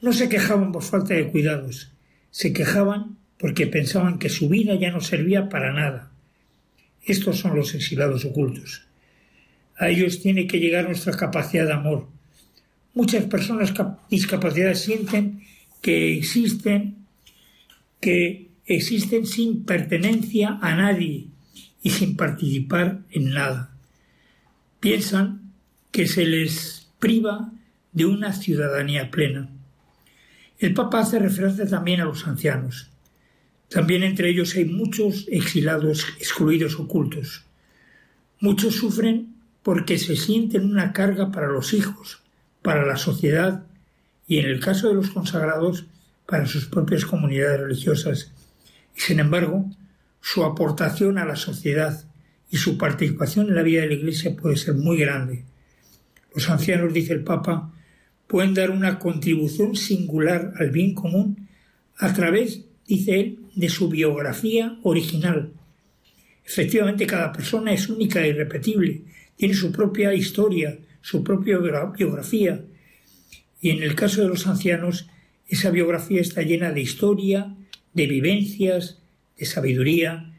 [0.00, 1.92] No se quejaban por falta de cuidados,
[2.30, 6.07] se quejaban porque pensaban que su vida ya no servía para nada.
[7.08, 8.82] Estos son los exilados ocultos.
[9.78, 12.06] A ellos tiene que llegar nuestra capacidad de amor.
[12.92, 13.72] Muchas personas
[14.10, 15.42] discapacitadas sienten
[15.80, 16.96] que existen,
[17.98, 21.28] que existen sin pertenencia a nadie
[21.82, 23.74] y sin participar en nada.
[24.78, 25.52] Piensan
[25.90, 27.52] que se les priva
[27.92, 29.48] de una ciudadanía plena.
[30.58, 32.87] El Papa hace referencia también a los ancianos.
[33.68, 37.44] También entre ellos hay muchos exilados excluidos ocultos.
[38.40, 42.22] Muchos sufren porque se sienten una carga para los hijos,
[42.62, 43.64] para la sociedad
[44.26, 45.86] y, en el caso de los consagrados,
[46.26, 48.32] para sus propias comunidades religiosas.
[48.96, 49.68] Y, sin embargo,
[50.20, 52.04] su aportación a la sociedad
[52.50, 55.44] y su participación en la vida de la Iglesia puede ser muy grande.
[56.34, 57.72] Los ancianos, dice el Papa,
[58.26, 61.48] pueden dar una contribución singular al bien común
[61.96, 65.50] a través, dice él, de su biografía original.
[66.46, 69.02] Efectivamente, cada persona es única e irrepetible,
[69.36, 72.64] tiene su propia historia, su propia biografía.
[73.60, 75.08] Y en el caso de los ancianos,
[75.48, 77.56] esa biografía está llena de historia,
[77.94, 79.00] de vivencias,
[79.36, 80.32] de sabiduría,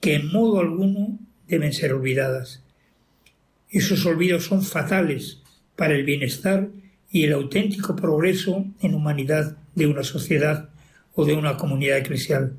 [0.00, 2.64] que en modo alguno deben ser olvidadas.
[3.70, 5.38] Esos olvidos son fatales
[5.76, 6.70] para el bienestar
[7.08, 10.73] y el auténtico progreso en humanidad de una sociedad
[11.14, 12.54] o de una comunidad eclesial.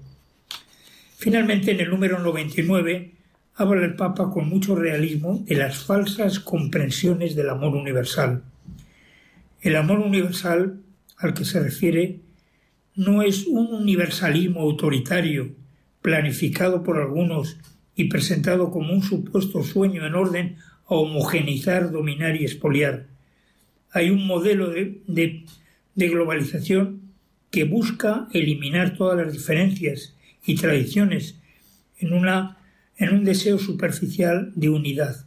[1.17, 3.11] Finalmente, en el número 99,
[3.55, 8.43] habla el Papa con mucho realismo de las falsas comprensiones del amor universal.
[9.61, 10.81] El amor universal
[11.17, 12.19] al que se refiere
[12.95, 15.51] no es un universalismo autoritario,
[16.01, 17.57] planificado por algunos
[17.95, 23.07] y presentado como un supuesto sueño en orden a homogeneizar, dominar y expoliar.
[23.91, 27.04] Hay un modelo de, de globalización
[27.55, 30.13] que busca eliminar todas las diferencias
[30.45, 31.35] y tradiciones
[31.99, 32.57] en, una,
[32.97, 35.25] en un deseo superficial de unidad.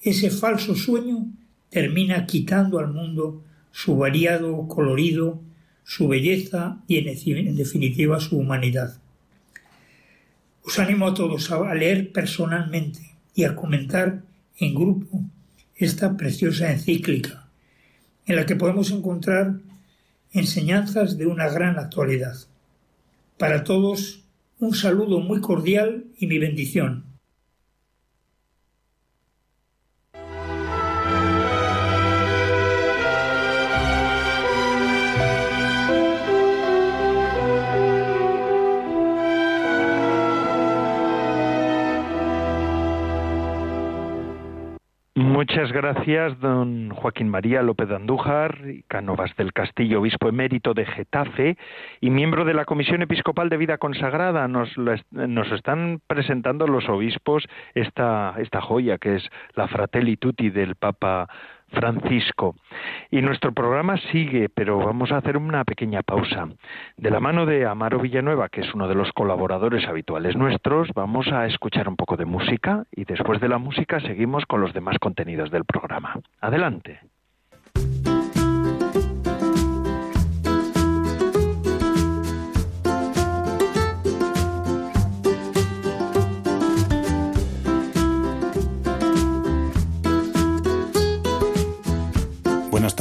[0.00, 1.26] Ese falso sueño
[1.68, 5.42] termina quitando al mundo su variado colorido,
[5.84, 8.98] su belleza y en definitiva su humanidad.
[10.64, 13.00] Os animo a todos a leer personalmente
[13.34, 14.22] y a comentar
[14.58, 15.22] en grupo
[15.76, 17.46] esta preciosa encíclica,
[18.24, 19.60] en la que podemos encontrar
[20.32, 22.36] enseñanzas de una gran actualidad.
[23.38, 24.24] Para todos,
[24.58, 27.09] un saludo muy cordial y mi bendición.
[45.20, 48.56] Muchas gracias, don Joaquín María López de Andújar,
[48.88, 51.58] Cánovas del Castillo, obispo emérito de Getafe
[52.00, 54.48] y miembro de la Comisión Episcopal de Vida Consagrada.
[54.48, 60.74] Nos, nos están presentando los obispos esta, esta joya que es la Fratelli Tutti del
[60.74, 61.28] Papa
[61.70, 62.56] Francisco.
[63.10, 66.48] Y nuestro programa sigue, pero vamos a hacer una pequeña pausa.
[66.96, 71.28] De la mano de Amaro Villanueva, que es uno de los colaboradores habituales nuestros, vamos
[71.28, 74.98] a escuchar un poco de música y después de la música seguimos con los demás
[74.98, 76.20] contenidos del programa.
[76.40, 77.00] Adelante.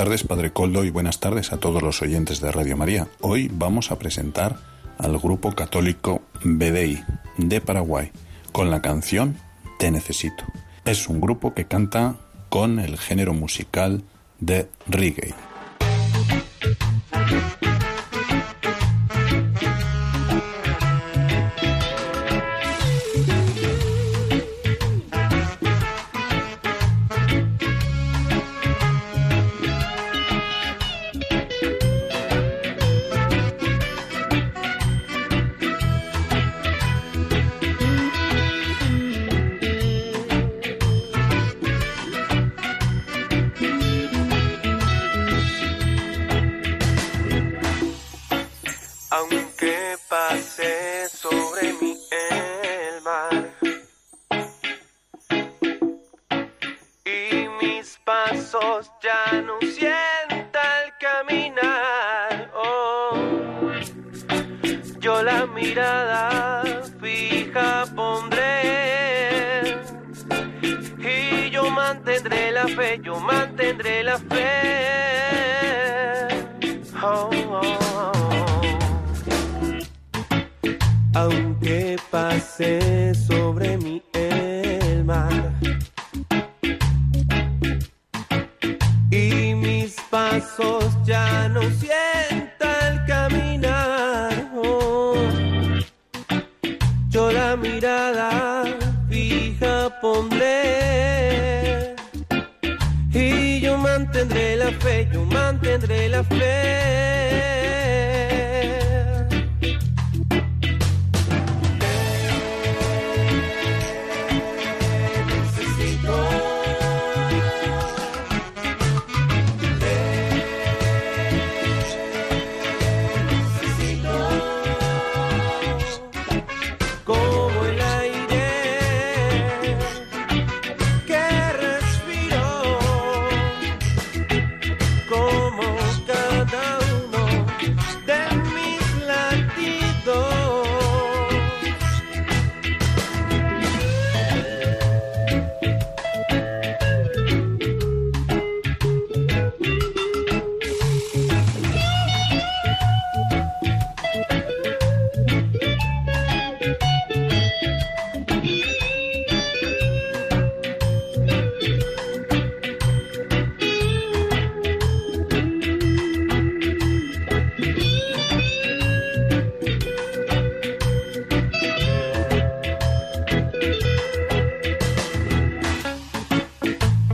[0.05, 3.09] Tardes, Padre Coldo, y buenas tardes a todos los oyentes de Radio María.
[3.19, 4.55] Hoy vamos a presentar
[4.97, 7.03] al grupo católico BDI
[7.35, 8.09] de Paraguay
[8.53, 9.35] con la canción
[9.77, 10.45] Te Necesito.
[10.85, 12.15] Es un grupo que canta
[12.47, 14.05] con el género musical
[14.39, 15.35] de reggae.
[65.09, 66.61] yo la mirada
[67.01, 69.75] fija pondré
[70.99, 75.28] y yo mantendré la fe, yo mantendré la fe.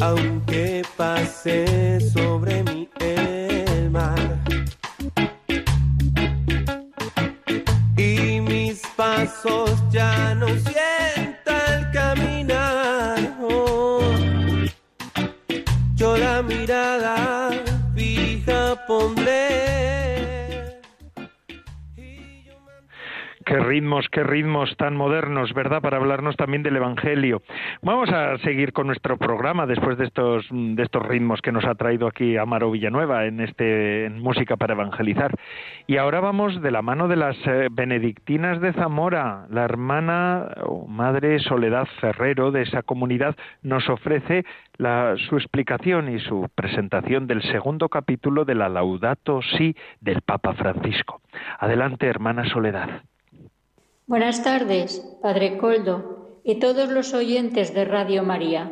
[0.06, 1.65] aunque pase
[24.16, 25.82] qué ritmos tan modernos, ¿verdad?
[25.82, 27.42] Para hablarnos también del Evangelio.
[27.82, 31.76] Vamos a seguir con nuestro programa después de estos, de estos ritmos que nos ha
[31.76, 35.36] traído aquí Amaro Villanueva en este Música para Evangelizar.
[35.86, 39.48] Y ahora vamos de la mano de las eh, benedictinas de Zamora.
[39.50, 44.46] La hermana o madre Soledad Ferrero de esa comunidad nos ofrece
[44.78, 50.54] la, su explicación y su presentación del segundo capítulo de la Laudato Si del Papa
[50.54, 51.20] Francisco.
[51.60, 53.02] Adelante, hermana Soledad.
[54.08, 58.72] Buenas tardes, Padre Coldo y todos los oyentes de Radio María.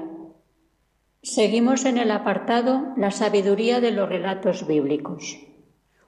[1.23, 5.39] Seguimos en el apartado La sabiduría de los relatos bíblicos.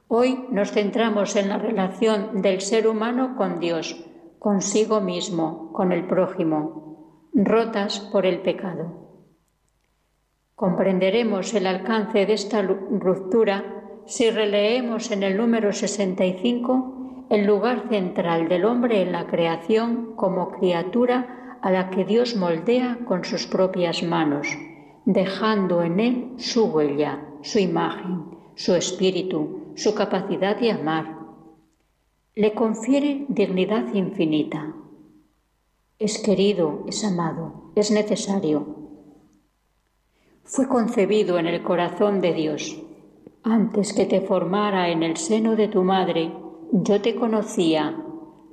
[0.07, 3.99] Hoy nos centramos en la relación del ser humano con Dios,
[4.37, 9.09] consigo mismo, con el prójimo, rotas por el pecado.
[10.53, 16.94] Comprenderemos el alcance de esta ruptura si releemos en el número 65
[17.29, 22.99] el lugar central del hombre en la creación como criatura a la que Dios moldea
[23.05, 24.47] con sus propias manos,
[25.05, 31.17] dejando en él su huella, su imagen, su espíritu, su capacidad de amar.
[32.35, 34.73] Le confiere dignidad infinita.
[35.97, 38.65] Es querido, es amado, es necesario.
[40.43, 42.79] Fue concebido en el corazón de Dios.
[43.41, 46.31] Antes que te formara en el seno de tu madre,
[46.71, 48.03] yo te conocía,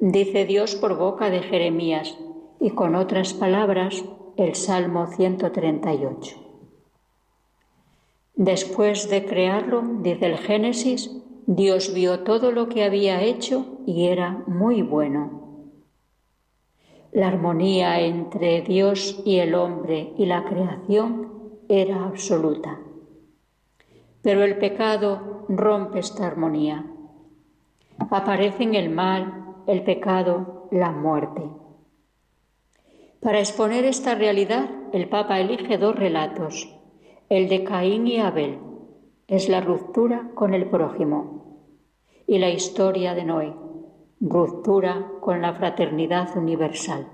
[0.00, 2.16] dice Dios por boca de Jeremías,
[2.60, 4.04] y con otras palabras
[4.36, 6.36] el Salmo 138.
[8.36, 11.10] Después de crearlo, dice el Génesis,
[11.46, 15.42] Dios vio todo lo que había hecho y era muy bueno.
[17.10, 21.32] La armonía entre Dios y el hombre y la creación
[21.68, 22.80] era absoluta.
[24.22, 26.91] Pero el pecado rompe esta armonía.
[28.10, 31.42] Aparecen el mal, el pecado, la muerte.
[33.20, 36.68] Para exponer esta realidad, el Papa elige dos relatos,
[37.28, 38.58] el de Caín y Abel,
[39.28, 41.68] es la ruptura con el prójimo,
[42.26, 43.54] y la historia de Noé,
[44.20, 47.08] ruptura con la fraternidad universal.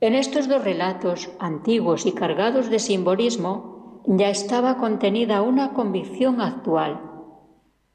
[0.00, 7.11] En estos dos relatos, antiguos y cargados de simbolismo, ya estaba contenida una convicción actual,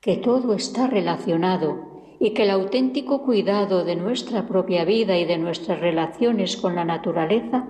[0.01, 5.37] que todo está relacionado y que el auténtico cuidado de nuestra propia vida y de
[5.37, 7.67] nuestras relaciones con la naturaleza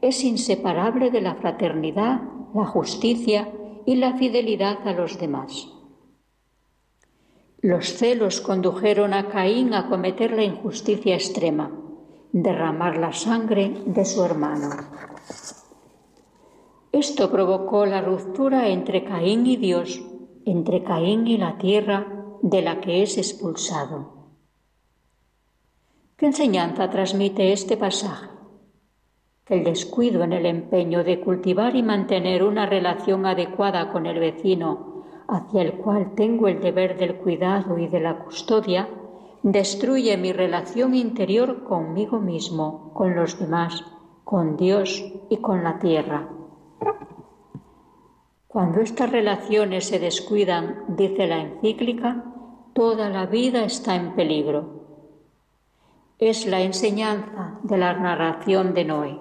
[0.00, 2.20] es inseparable de la fraternidad
[2.56, 3.52] la justicia
[3.84, 5.68] y la fidelidad a los demás.
[7.60, 11.70] Los celos condujeron a Caín a cometer la injusticia extrema,
[12.32, 14.70] derramar la sangre de su hermano.
[16.92, 20.02] Esto provocó la ruptura entre Caín y Dios,
[20.46, 22.06] entre Caín y la tierra
[22.40, 24.14] de la que es expulsado.
[26.16, 28.36] ¿Qué enseñanza transmite este pasaje?
[29.46, 34.18] que el descuido en el empeño de cultivar y mantener una relación adecuada con el
[34.18, 38.88] vecino hacia el cual tengo el deber del cuidado y de la custodia,
[39.42, 43.84] destruye mi relación interior conmigo mismo, con los demás,
[44.24, 46.28] con Dios y con la tierra.
[48.48, 52.24] Cuando estas relaciones se descuidan, dice la encíclica,
[52.74, 54.86] toda la vida está en peligro.
[56.18, 59.18] Es la enseñanza de la narración de Noé.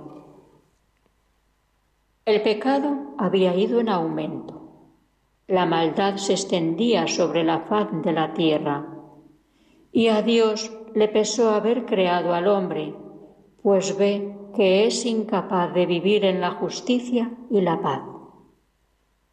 [2.26, 4.62] El pecado había ido en aumento.
[5.48, 8.88] La maldad se extendía sobre la faz de la tierra.
[9.92, 12.96] Y a Dios le pesó haber creado al hombre,
[13.62, 18.15] pues ve que es incapaz de vivir en la justicia y la paz.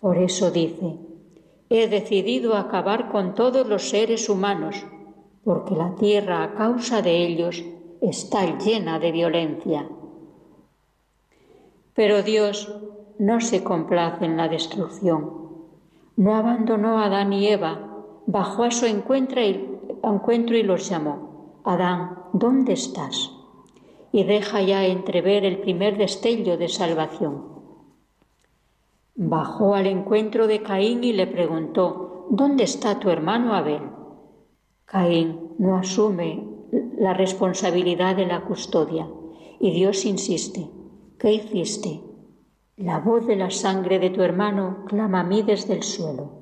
[0.02, 0.98] Por eso dice,
[1.70, 4.84] he decidido acabar con todos los seres humanos,
[5.44, 7.62] porque la tierra a causa de ellos
[8.00, 9.88] está llena de violencia.
[11.94, 12.74] Pero Dios
[13.20, 15.30] no se complace en la destrucción.
[16.16, 21.60] No abandonó a Adán y Eva, bajó a su encuentro y, encuentro y los llamó.
[21.62, 23.30] Adán, ¿dónde estás?
[24.10, 27.51] Y deja ya entrever el primer destello de salvación.
[29.14, 33.82] Bajó al encuentro de Caín y le preguntó, ¿dónde está tu hermano Abel?
[34.84, 36.46] Caín no asume
[36.98, 39.08] la responsabilidad de la custodia
[39.60, 40.68] y Dios insiste,
[41.22, 42.00] ¿Qué hiciste?
[42.76, 46.32] La voz de la sangre de tu hermano clama a mí desde el suelo.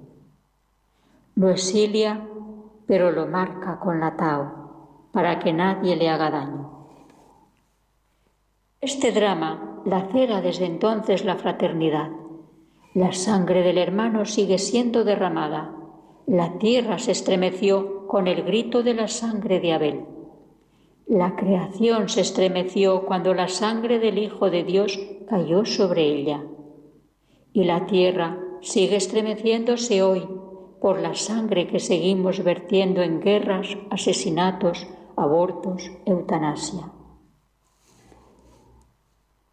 [1.34, 2.26] Lo exilia,
[2.86, 6.86] pero lo marca con la tao, para que nadie le haga daño.
[8.80, 12.10] Este drama lacera desde entonces la fraternidad.
[12.94, 15.76] La sangre del hermano sigue siendo derramada.
[16.26, 20.04] La tierra se estremeció con el grito de la sangre de Abel.
[21.06, 26.42] La creación se estremeció cuando la sangre del Hijo de Dios cayó sobre ella.
[27.52, 30.28] Y la tierra sigue estremeciéndose hoy
[30.80, 36.90] por la sangre que seguimos vertiendo en guerras, asesinatos, abortos, eutanasia.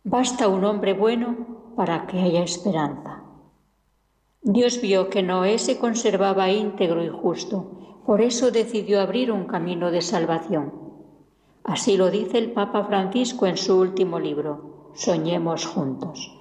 [0.03, 3.26] Basta un hombre bueno para que haya esperanza.
[4.49, 9.91] Dios vio que Noé se conservaba íntegro y justo, por eso decidió abrir un camino
[9.91, 10.71] de salvación.
[11.65, 16.33] Así lo dice el Papa Francisco en su último libro, Soñemos juntos.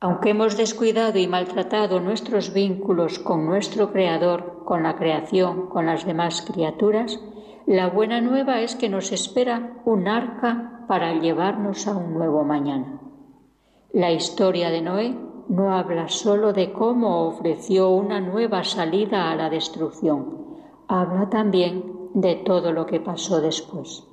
[0.00, 6.04] Aunque hemos descuidado y maltratado nuestros vínculos con nuestro Creador, con la creación, con las
[6.06, 7.20] demás criaturas,
[7.66, 13.00] la buena nueva es que nos espera un arca para llevarnos a un nuevo mañana.
[13.92, 19.50] La historia de Noé no habla solo de cómo ofreció una nueva salida a la
[19.50, 20.46] destrucción,
[20.88, 24.04] habla también de todo lo que pasó después.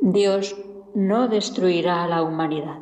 [0.00, 0.56] Dios
[0.94, 2.78] no destruirá a la humanidad,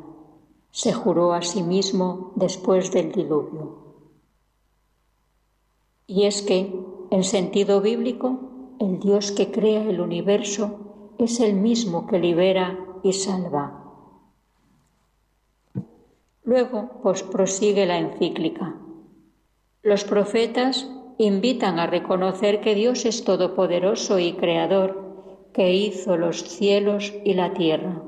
[0.70, 3.86] se juró a sí mismo después del diluvio.
[6.06, 6.72] Y es que,
[7.10, 8.38] en sentido bíblico,
[8.78, 13.85] el Dios que crea el universo es el mismo que libera y salva.
[16.46, 18.76] Luego, pues prosigue la encíclica.
[19.82, 20.88] Los profetas
[21.18, 27.52] invitan a reconocer que Dios es todopoderoso y creador, que hizo los cielos y la
[27.52, 28.00] tierra,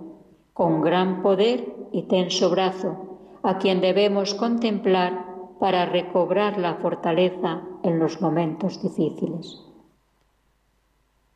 [0.53, 5.27] con gran poder y tenso brazo, a quien debemos contemplar
[5.59, 9.65] para recobrar la fortaleza en los momentos difíciles.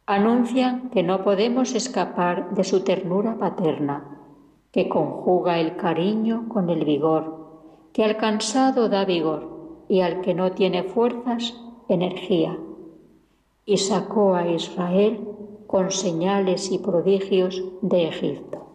[0.07, 4.22] Anuncian que no podemos escapar de su ternura paterna,
[4.73, 10.33] que conjuga el cariño con el vigor, que al cansado da vigor y al que
[10.33, 11.55] no tiene fuerzas,
[11.89, 12.59] energía.
[13.67, 15.21] Y sacó a Israel
[15.67, 18.67] con señales y prodigios de Egipto.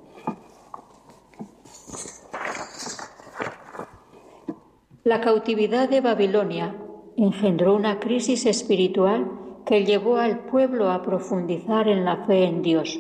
[5.04, 6.76] La cautividad de Babilonia
[7.16, 9.32] engendró una crisis espiritual
[9.66, 13.00] que llevó al pueblo a profundizar en la fe en Dios,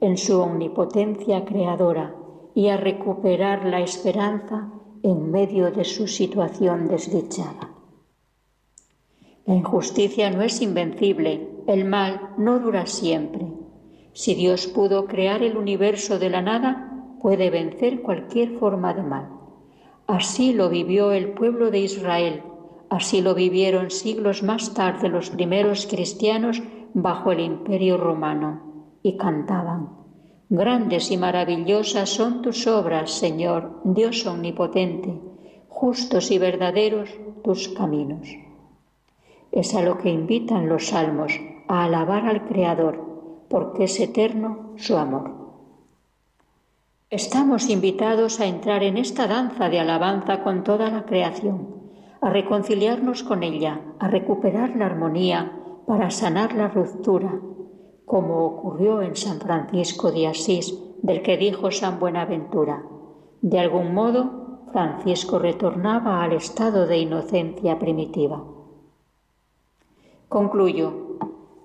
[0.00, 2.14] en su omnipotencia creadora
[2.56, 7.70] y a recuperar la esperanza en medio de su situación desdichada.
[9.44, 13.46] La injusticia no es invencible, el mal no dura siempre.
[14.14, 19.28] Si Dios pudo crear el universo de la nada, puede vencer cualquier forma de mal.
[20.06, 22.42] Así lo vivió el pueblo de Israel,
[22.88, 26.62] así lo vivieron siglos más tarde los primeros cristianos
[26.94, 30.05] bajo el imperio romano, y cantaban,
[30.48, 35.18] Grandes y maravillosas son tus obras, Señor, Dios omnipotente,
[35.68, 37.10] justos y verdaderos
[37.42, 38.28] tus caminos.
[39.50, 41.32] Es a lo que invitan los salmos,
[41.66, 45.32] a alabar al Creador, porque es eterno su amor.
[47.10, 51.74] Estamos invitados a entrar en esta danza de alabanza con toda la creación,
[52.20, 55.52] a reconciliarnos con ella, a recuperar la armonía
[55.86, 57.40] para sanar la ruptura,
[58.06, 62.84] como ocurrió en San Francisco de Asís, del que dijo San Buenaventura.
[63.42, 68.42] De algún modo, Francisco retornaba al estado de inocencia primitiva.
[70.28, 71.18] Concluyo.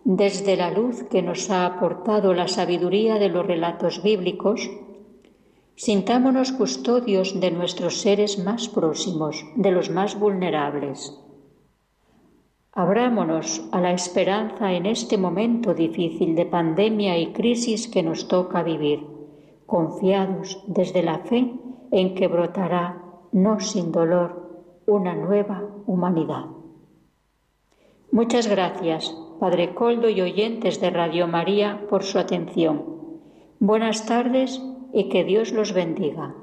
[0.04, 4.70] Desde la luz que nos ha aportado la sabiduría de los relatos bíblicos,
[5.76, 11.20] Sintámonos custodios de nuestros seres más próximos, de los más vulnerables.
[12.74, 18.64] Abrámonos a la esperanza en este momento difícil de pandemia y crisis que nos toca
[18.64, 19.06] vivir,
[19.66, 21.52] confiados desde la fe
[21.92, 23.04] en que brotará,
[23.34, 26.46] no sin dolor, una nueva humanidad.
[28.10, 32.86] Muchas gracias, Padre Coldo y oyentes de Radio María, por su atención.
[33.60, 34.62] Buenas tardes
[34.94, 36.36] y que Dios los bendiga.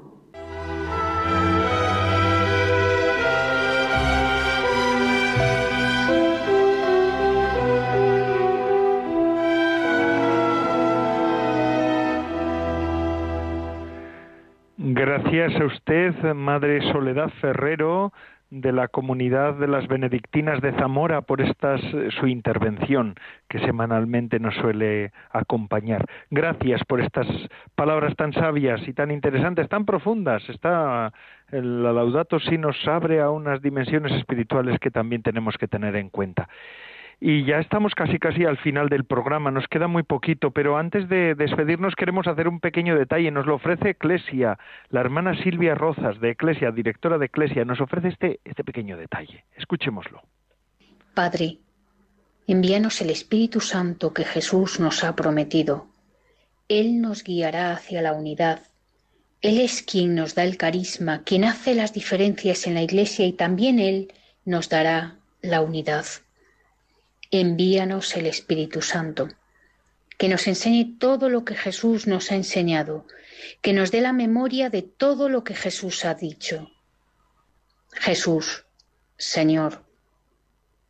[14.99, 18.11] Gracias a usted, Madre Soledad Ferrero,
[18.49, 21.77] de la comunidad de las benedictinas de Zamora por esta
[22.19, 23.15] su intervención
[23.47, 26.05] que semanalmente nos suele acompañar.
[26.31, 27.27] Gracias por estas
[27.75, 30.43] palabras tan sabias y tan interesantes, tan profundas.
[30.49, 31.13] Está
[31.49, 36.09] el Laudato si nos abre a unas dimensiones espirituales que también tenemos que tener en
[36.09, 36.49] cuenta.
[37.21, 41.09] Y ya estamos casi casi al final del programa, nos queda muy poquito, pero antes
[41.09, 43.29] de despedirnos queremos hacer un pequeño detalle.
[43.29, 44.57] Nos lo ofrece Eclesia,
[44.89, 49.43] la hermana Silvia Rozas de Eclesia, directora de Eclesia, nos ofrece este, este pequeño detalle.
[49.57, 50.21] Escuchémoslo.
[51.13, 51.57] Padre,
[52.47, 55.87] envíanos el Espíritu Santo que Jesús nos ha prometido.
[56.69, 58.61] Él nos guiará hacia la unidad.
[59.41, 63.33] Él es quien nos da el carisma, quien hace las diferencias en la Iglesia y
[63.33, 64.13] también Él
[64.45, 66.05] nos dará la unidad
[67.31, 69.29] envíanos el Espíritu Santo,
[70.17, 73.05] que nos enseñe todo lo que Jesús nos ha enseñado,
[73.61, 76.71] que nos dé la memoria de todo lo que Jesús ha dicho.
[77.93, 78.65] Jesús,
[79.17, 79.83] Señor,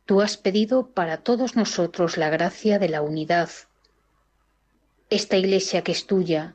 [0.06, 3.50] tú has pedido para todos nosotros la gracia de la unidad.
[5.10, 6.54] Esta iglesia que es tuya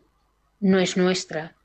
[0.59, 1.55] no es nuestra.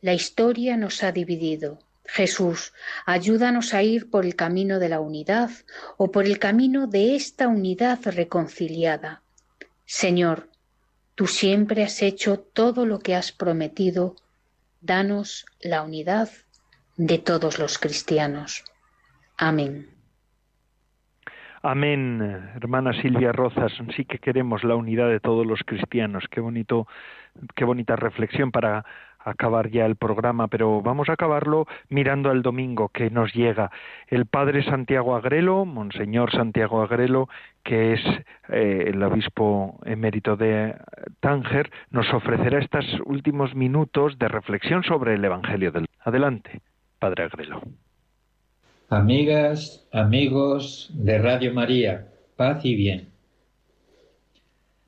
[0.00, 1.78] La historia nos ha dividido.
[2.08, 2.72] Jesús,
[3.04, 5.50] ayúdanos a ir por el camino de la unidad
[5.96, 9.22] o por el camino de esta unidad reconciliada.
[9.84, 10.48] Señor,
[11.14, 14.16] tú siempre has hecho todo lo que has prometido.
[14.80, 16.28] Danos la unidad
[16.96, 18.64] de todos los cristianos.
[19.36, 19.88] Amén.
[21.62, 22.22] Amén,
[22.54, 23.72] hermana Silvia Rozas.
[23.96, 26.24] Sí que queremos la unidad de todos los cristianos.
[26.30, 26.86] Qué bonito,
[27.56, 28.84] qué bonita reflexión para
[29.26, 33.70] acabar ya el programa, pero vamos a acabarlo mirando al domingo que nos llega.
[34.06, 37.28] El padre Santiago Agrelo, Monseñor Santiago Agrelo,
[37.64, 38.00] que es
[38.48, 40.76] eh, el obispo emérito de
[41.20, 45.86] Tánger, nos ofrecerá estos últimos minutos de reflexión sobre el Evangelio del.
[46.04, 46.60] Adelante,
[47.00, 47.60] padre Agrelo.
[48.88, 52.06] Amigas, amigos de Radio María,
[52.36, 53.08] paz y bien.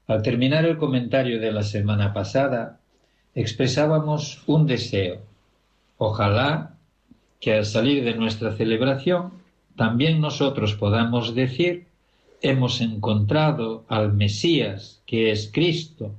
[0.07, 2.78] Al terminar el comentario de la semana pasada,
[3.41, 5.20] expresábamos un deseo.
[5.97, 6.74] Ojalá
[7.41, 9.30] que al salir de nuestra celebración
[9.76, 11.86] también nosotros podamos decir
[12.43, 16.11] hemos encontrado al Mesías, que es Cristo,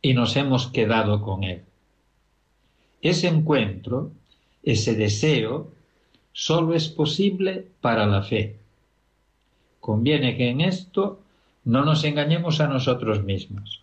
[0.00, 1.62] y nos hemos quedado con Él.
[3.02, 4.12] Ese encuentro,
[4.62, 5.72] ese deseo,
[6.32, 8.58] solo es posible para la fe.
[9.80, 11.20] Conviene que en esto
[11.64, 13.79] no nos engañemos a nosotros mismos.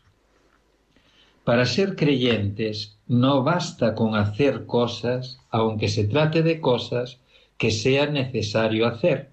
[1.48, 7.22] Para ser creyentes no basta con hacer cosas, aunque se trate de cosas
[7.58, 9.30] que sea necesario hacer.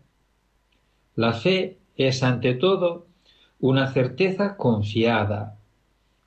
[1.17, 3.09] La fe es ante todo
[3.59, 5.57] una certeza confiada,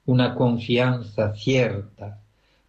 [0.06, 2.20] una confianza cierta,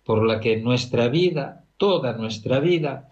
[0.04, 3.10] por la que nuestra vida, toda nuestra vida,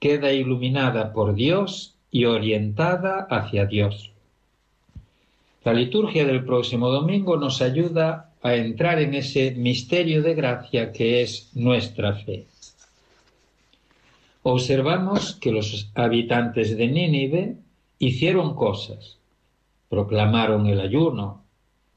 [0.00, 4.10] queda iluminada por Dios y orientada hacia Dios.
[5.62, 11.22] La liturgia del próximo domingo nos ayuda a entrar en ese misterio de gracia que
[11.22, 12.46] es nuestra fe.
[14.42, 17.56] Observamos que los habitantes de Nínive
[17.98, 19.18] hicieron cosas,
[19.88, 21.42] proclamaron el ayuno,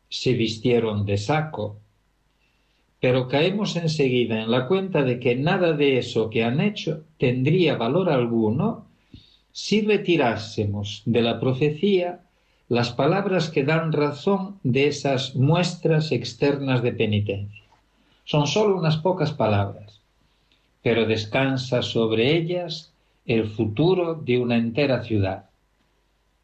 [0.09, 1.77] se vistieron de saco,
[2.99, 7.77] pero caemos enseguida en la cuenta de que nada de eso que han hecho tendría
[7.77, 8.87] valor alguno
[9.51, 12.21] si retirásemos de la profecía
[12.69, 17.65] las palabras que dan razón de esas muestras externas de penitencia.
[18.23, 20.01] Son sólo unas pocas palabras,
[20.81, 22.93] pero descansa sobre ellas
[23.25, 25.49] el futuro de una entera ciudad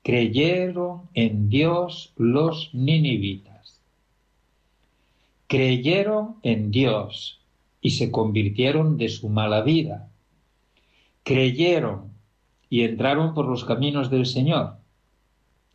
[0.05, 3.82] creyeron en Dios los ninivitas.
[5.47, 7.39] Creyeron en Dios
[7.82, 10.07] y se convirtieron de su mala vida.
[11.23, 12.11] Creyeron
[12.69, 14.76] y entraron por los caminos del Señor.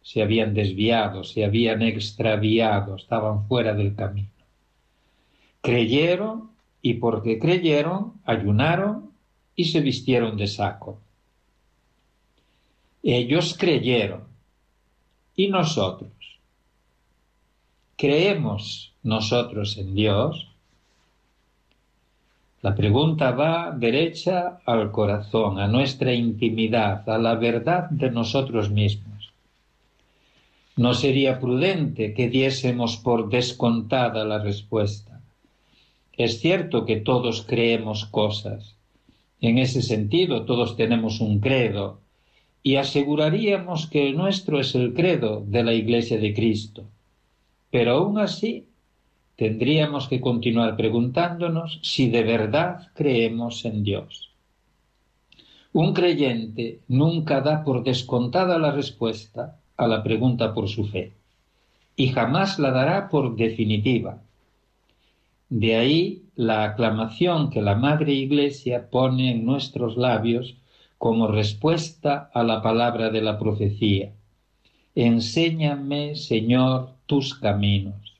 [0.03, 4.28] Se habían desviado, se habían extraviado, estaban fuera del camino.
[5.61, 6.51] Creyeron
[6.82, 9.11] y porque creyeron, ayunaron
[9.55, 10.98] y se vistieron de saco.
[13.03, 14.24] Ellos creyeron.
[15.36, 16.12] ¿Y nosotros?
[17.96, 20.48] ¿Creemos nosotros en Dios?
[22.62, 29.09] La pregunta va derecha al corazón, a nuestra intimidad, a la verdad de nosotros mismos.
[30.76, 35.20] No sería prudente que diésemos por descontada la respuesta.
[36.16, 38.76] Es cierto que todos creemos cosas.
[39.40, 42.00] En ese sentido, todos tenemos un credo,
[42.62, 46.84] y aseguraríamos que el nuestro es el credo de la Iglesia de Cristo.
[47.70, 48.66] Pero aún así
[49.36, 54.30] tendríamos que continuar preguntándonos si de verdad creemos en Dios.
[55.72, 61.12] Un creyente nunca da por descontada la respuesta a la pregunta por su fe
[61.97, 64.22] y jamás la dará por definitiva.
[65.49, 70.55] De ahí la aclamación que la Madre Iglesia pone en nuestros labios
[70.97, 74.12] como respuesta a la palabra de la profecía.
[74.95, 78.16] Enséñame, Señor, tus caminos.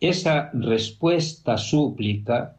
[0.00, 2.56] Esa respuesta súplica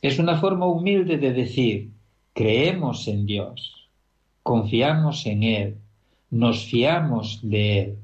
[0.00, 1.90] es una forma humilde de decir,
[2.32, 3.88] creemos en Dios,
[4.42, 5.81] confiamos en Él,
[6.32, 7.98] nos fiamos de Él.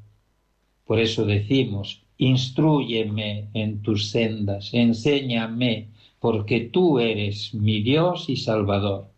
[0.85, 5.89] Por eso decimos, instruyeme en tus sendas, enséñame,
[6.21, 9.09] porque tú eres mi Dios y Salvador.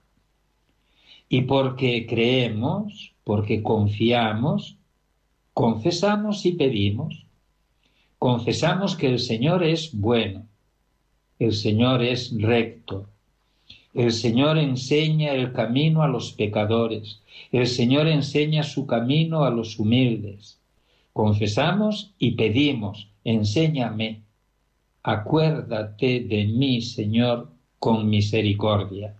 [1.29, 4.77] Y porque creemos, porque confiamos,
[5.55, 7.27] confesamos y pedimos.
[8.19, 10.47] Confesamos que el Señor es bueno,
[11.41, 13.09] el Señor es recto,
[13.95, 17.21] el Señor enseña el camino a los pecadores,
[17.51, 20.61] el Señor enseña su camino a los humildes.
[21.13, 24.23] Confesamos y pedimos, enséñame,
[25.03, 29.17] acuérdate de mí, Señor, con misericordia.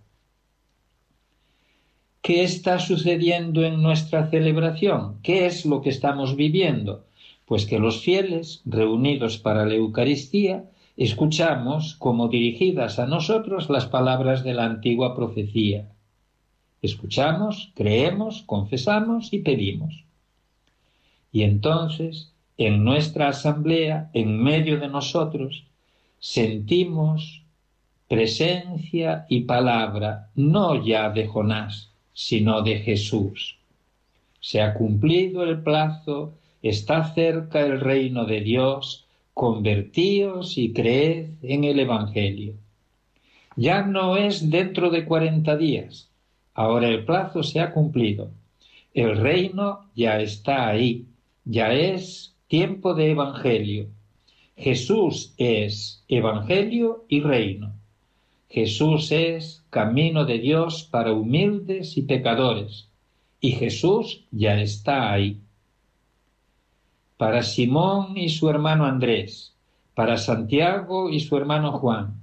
[2.21, 5.17] ¿Qué está sucediendo en nuestra celebración?
[5.23, 7.05] ¿Qué es lo que estamos viviendo?
[7.45, 14.43] Pues que los fieles, reunidos para la Eucaristía, escuchamos como dirigidas a nosotros las palabras
[14.43, 15.89] de la antigua profecía.
[16.81, 20.03] Escuchamos, creemos, confesamos y pedimos.
[21.31, 25.63] Y entonces, en nuestra asamblea, en medio de nosotros,
[26.19, 27.43] sentimos
[28.07, 33.57] presencia y palabra, no ya de Jonás, sino de Jesús.
[34.41, 39.05] Se ha cumplido el plazo, está cerca el reino de Dios,
[39.41, 42.53] convertíos y creed en el Evangelio.
[43.55, 46.11] Ya no es dentro de cuarenta días,
[46.53, 48.29] ahora el plazo se ha cumplido.
[48.93, 51.07] El reino ya está ahí,
[51.43, 53.87] ya es tiempo de Evangelio.
[54.55, 57.73] Jesús es Evangelio y reino.
[58.47, 62.89] Jesús es camino de Dios para humildes y pecadores,
[63.39, 65.39] y Jesús ya está ahí.
[67.21, 69.53] Para Simón y su hermano Andrés,
[69.93, 72.15] para Santiago y su hermano Juan,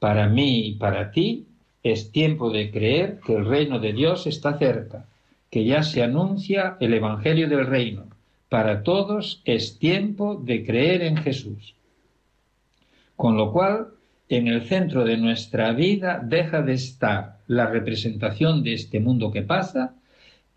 [0.00, 1.46] para mí y para ti,
[1.84, 5.06] es tiempo de creer que el reino de Dios está cerca,
[5.50, 8.08] que ya se anuncia el Evangelio del reino.
[8.48, 11.76] Para todos es tiempo de creer en Jesús.
[13.14, 13.90] Con lo cual,
[14.28, 19.42] en el centro de nuestra vida deja de estar la representación de este mundo que
[19.42, 19.94] pasa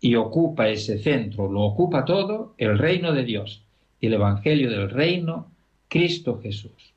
[0.00, 3.63] y ocupa ese centro, lo ocupa todo el reino de Dios,
[4.06, 5.50] el Evangelio del reino,
[5.88, 6.92] Cristo Jesús.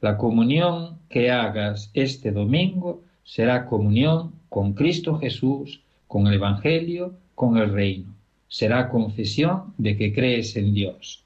[0.00, 7.56] La comunión que hagas este domingo será comunión con Cristo Jesús, con el Evangelio, con
[7.56, 8.14] el reino.
[8.48, 11.24] Será confesión de que crees en Dios.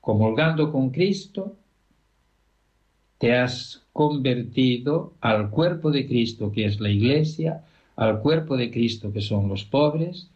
[0.00, 1.56] Comulgando con Cristo,
[3.18, 7.64] te has convertido al cuerpo de Cristo, que es la Iglesia,
[7.96, 10.28] al cuerpo de Cristo, que son los pobres,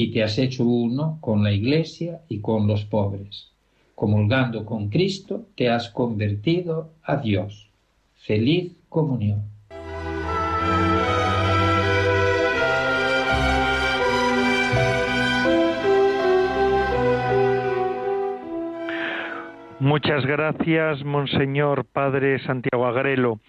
[0.00, 3.50] y te has hecho uno con la Iglesia y con los pobres.
[3.94, 7.68] Comulgando con Cristo, te has convertido a Dios.
[8.14, 9.42] Feliz comunión.
[19.80, 23.40] Muchas gracias, Monseñor Padre Santiago Agrelo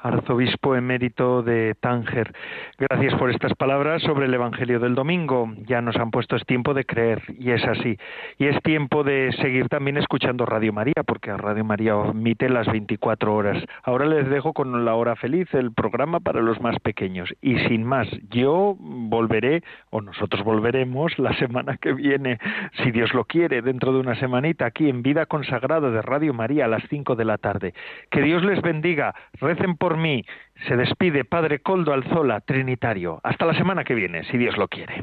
[0.00, 2.32] arzobispo emérito de Tánger.
[2.78, 5.52] Gracias por estas palabras sobre el Evangelio del domingo.
[5.66, 7.98] Ya nos han puesto es tiempo de creer y es así.
[8.38, 13.34] Y es tiempo de seguir también escuchando Radio María, porque Radio María omite las 24
[13.34, 13.62] horas.
[13.82, 17.34] Ahora les dejo con la hora feliz, el programa para los más pequeños.
[17.40, 22.38] Y sin más, yo volveré, o nosotros volveremos la semana que viene,
[22.82, 26.66] si Dios lo quiere, dentro de una semanita, aquí en Vida Consagrada de Radio María
[26.66, 27.74] a las 5 de la tarde.
[28.10, 29.14] Que Dios les bendiga.
[29.40, 30.22] Recen por por mí.
[30.66, 33.20] Se despide Padre Coldo Alzola, Trinitario.
[33.22, 35.02] Hasta la semana que viene, si Dios lo quiere.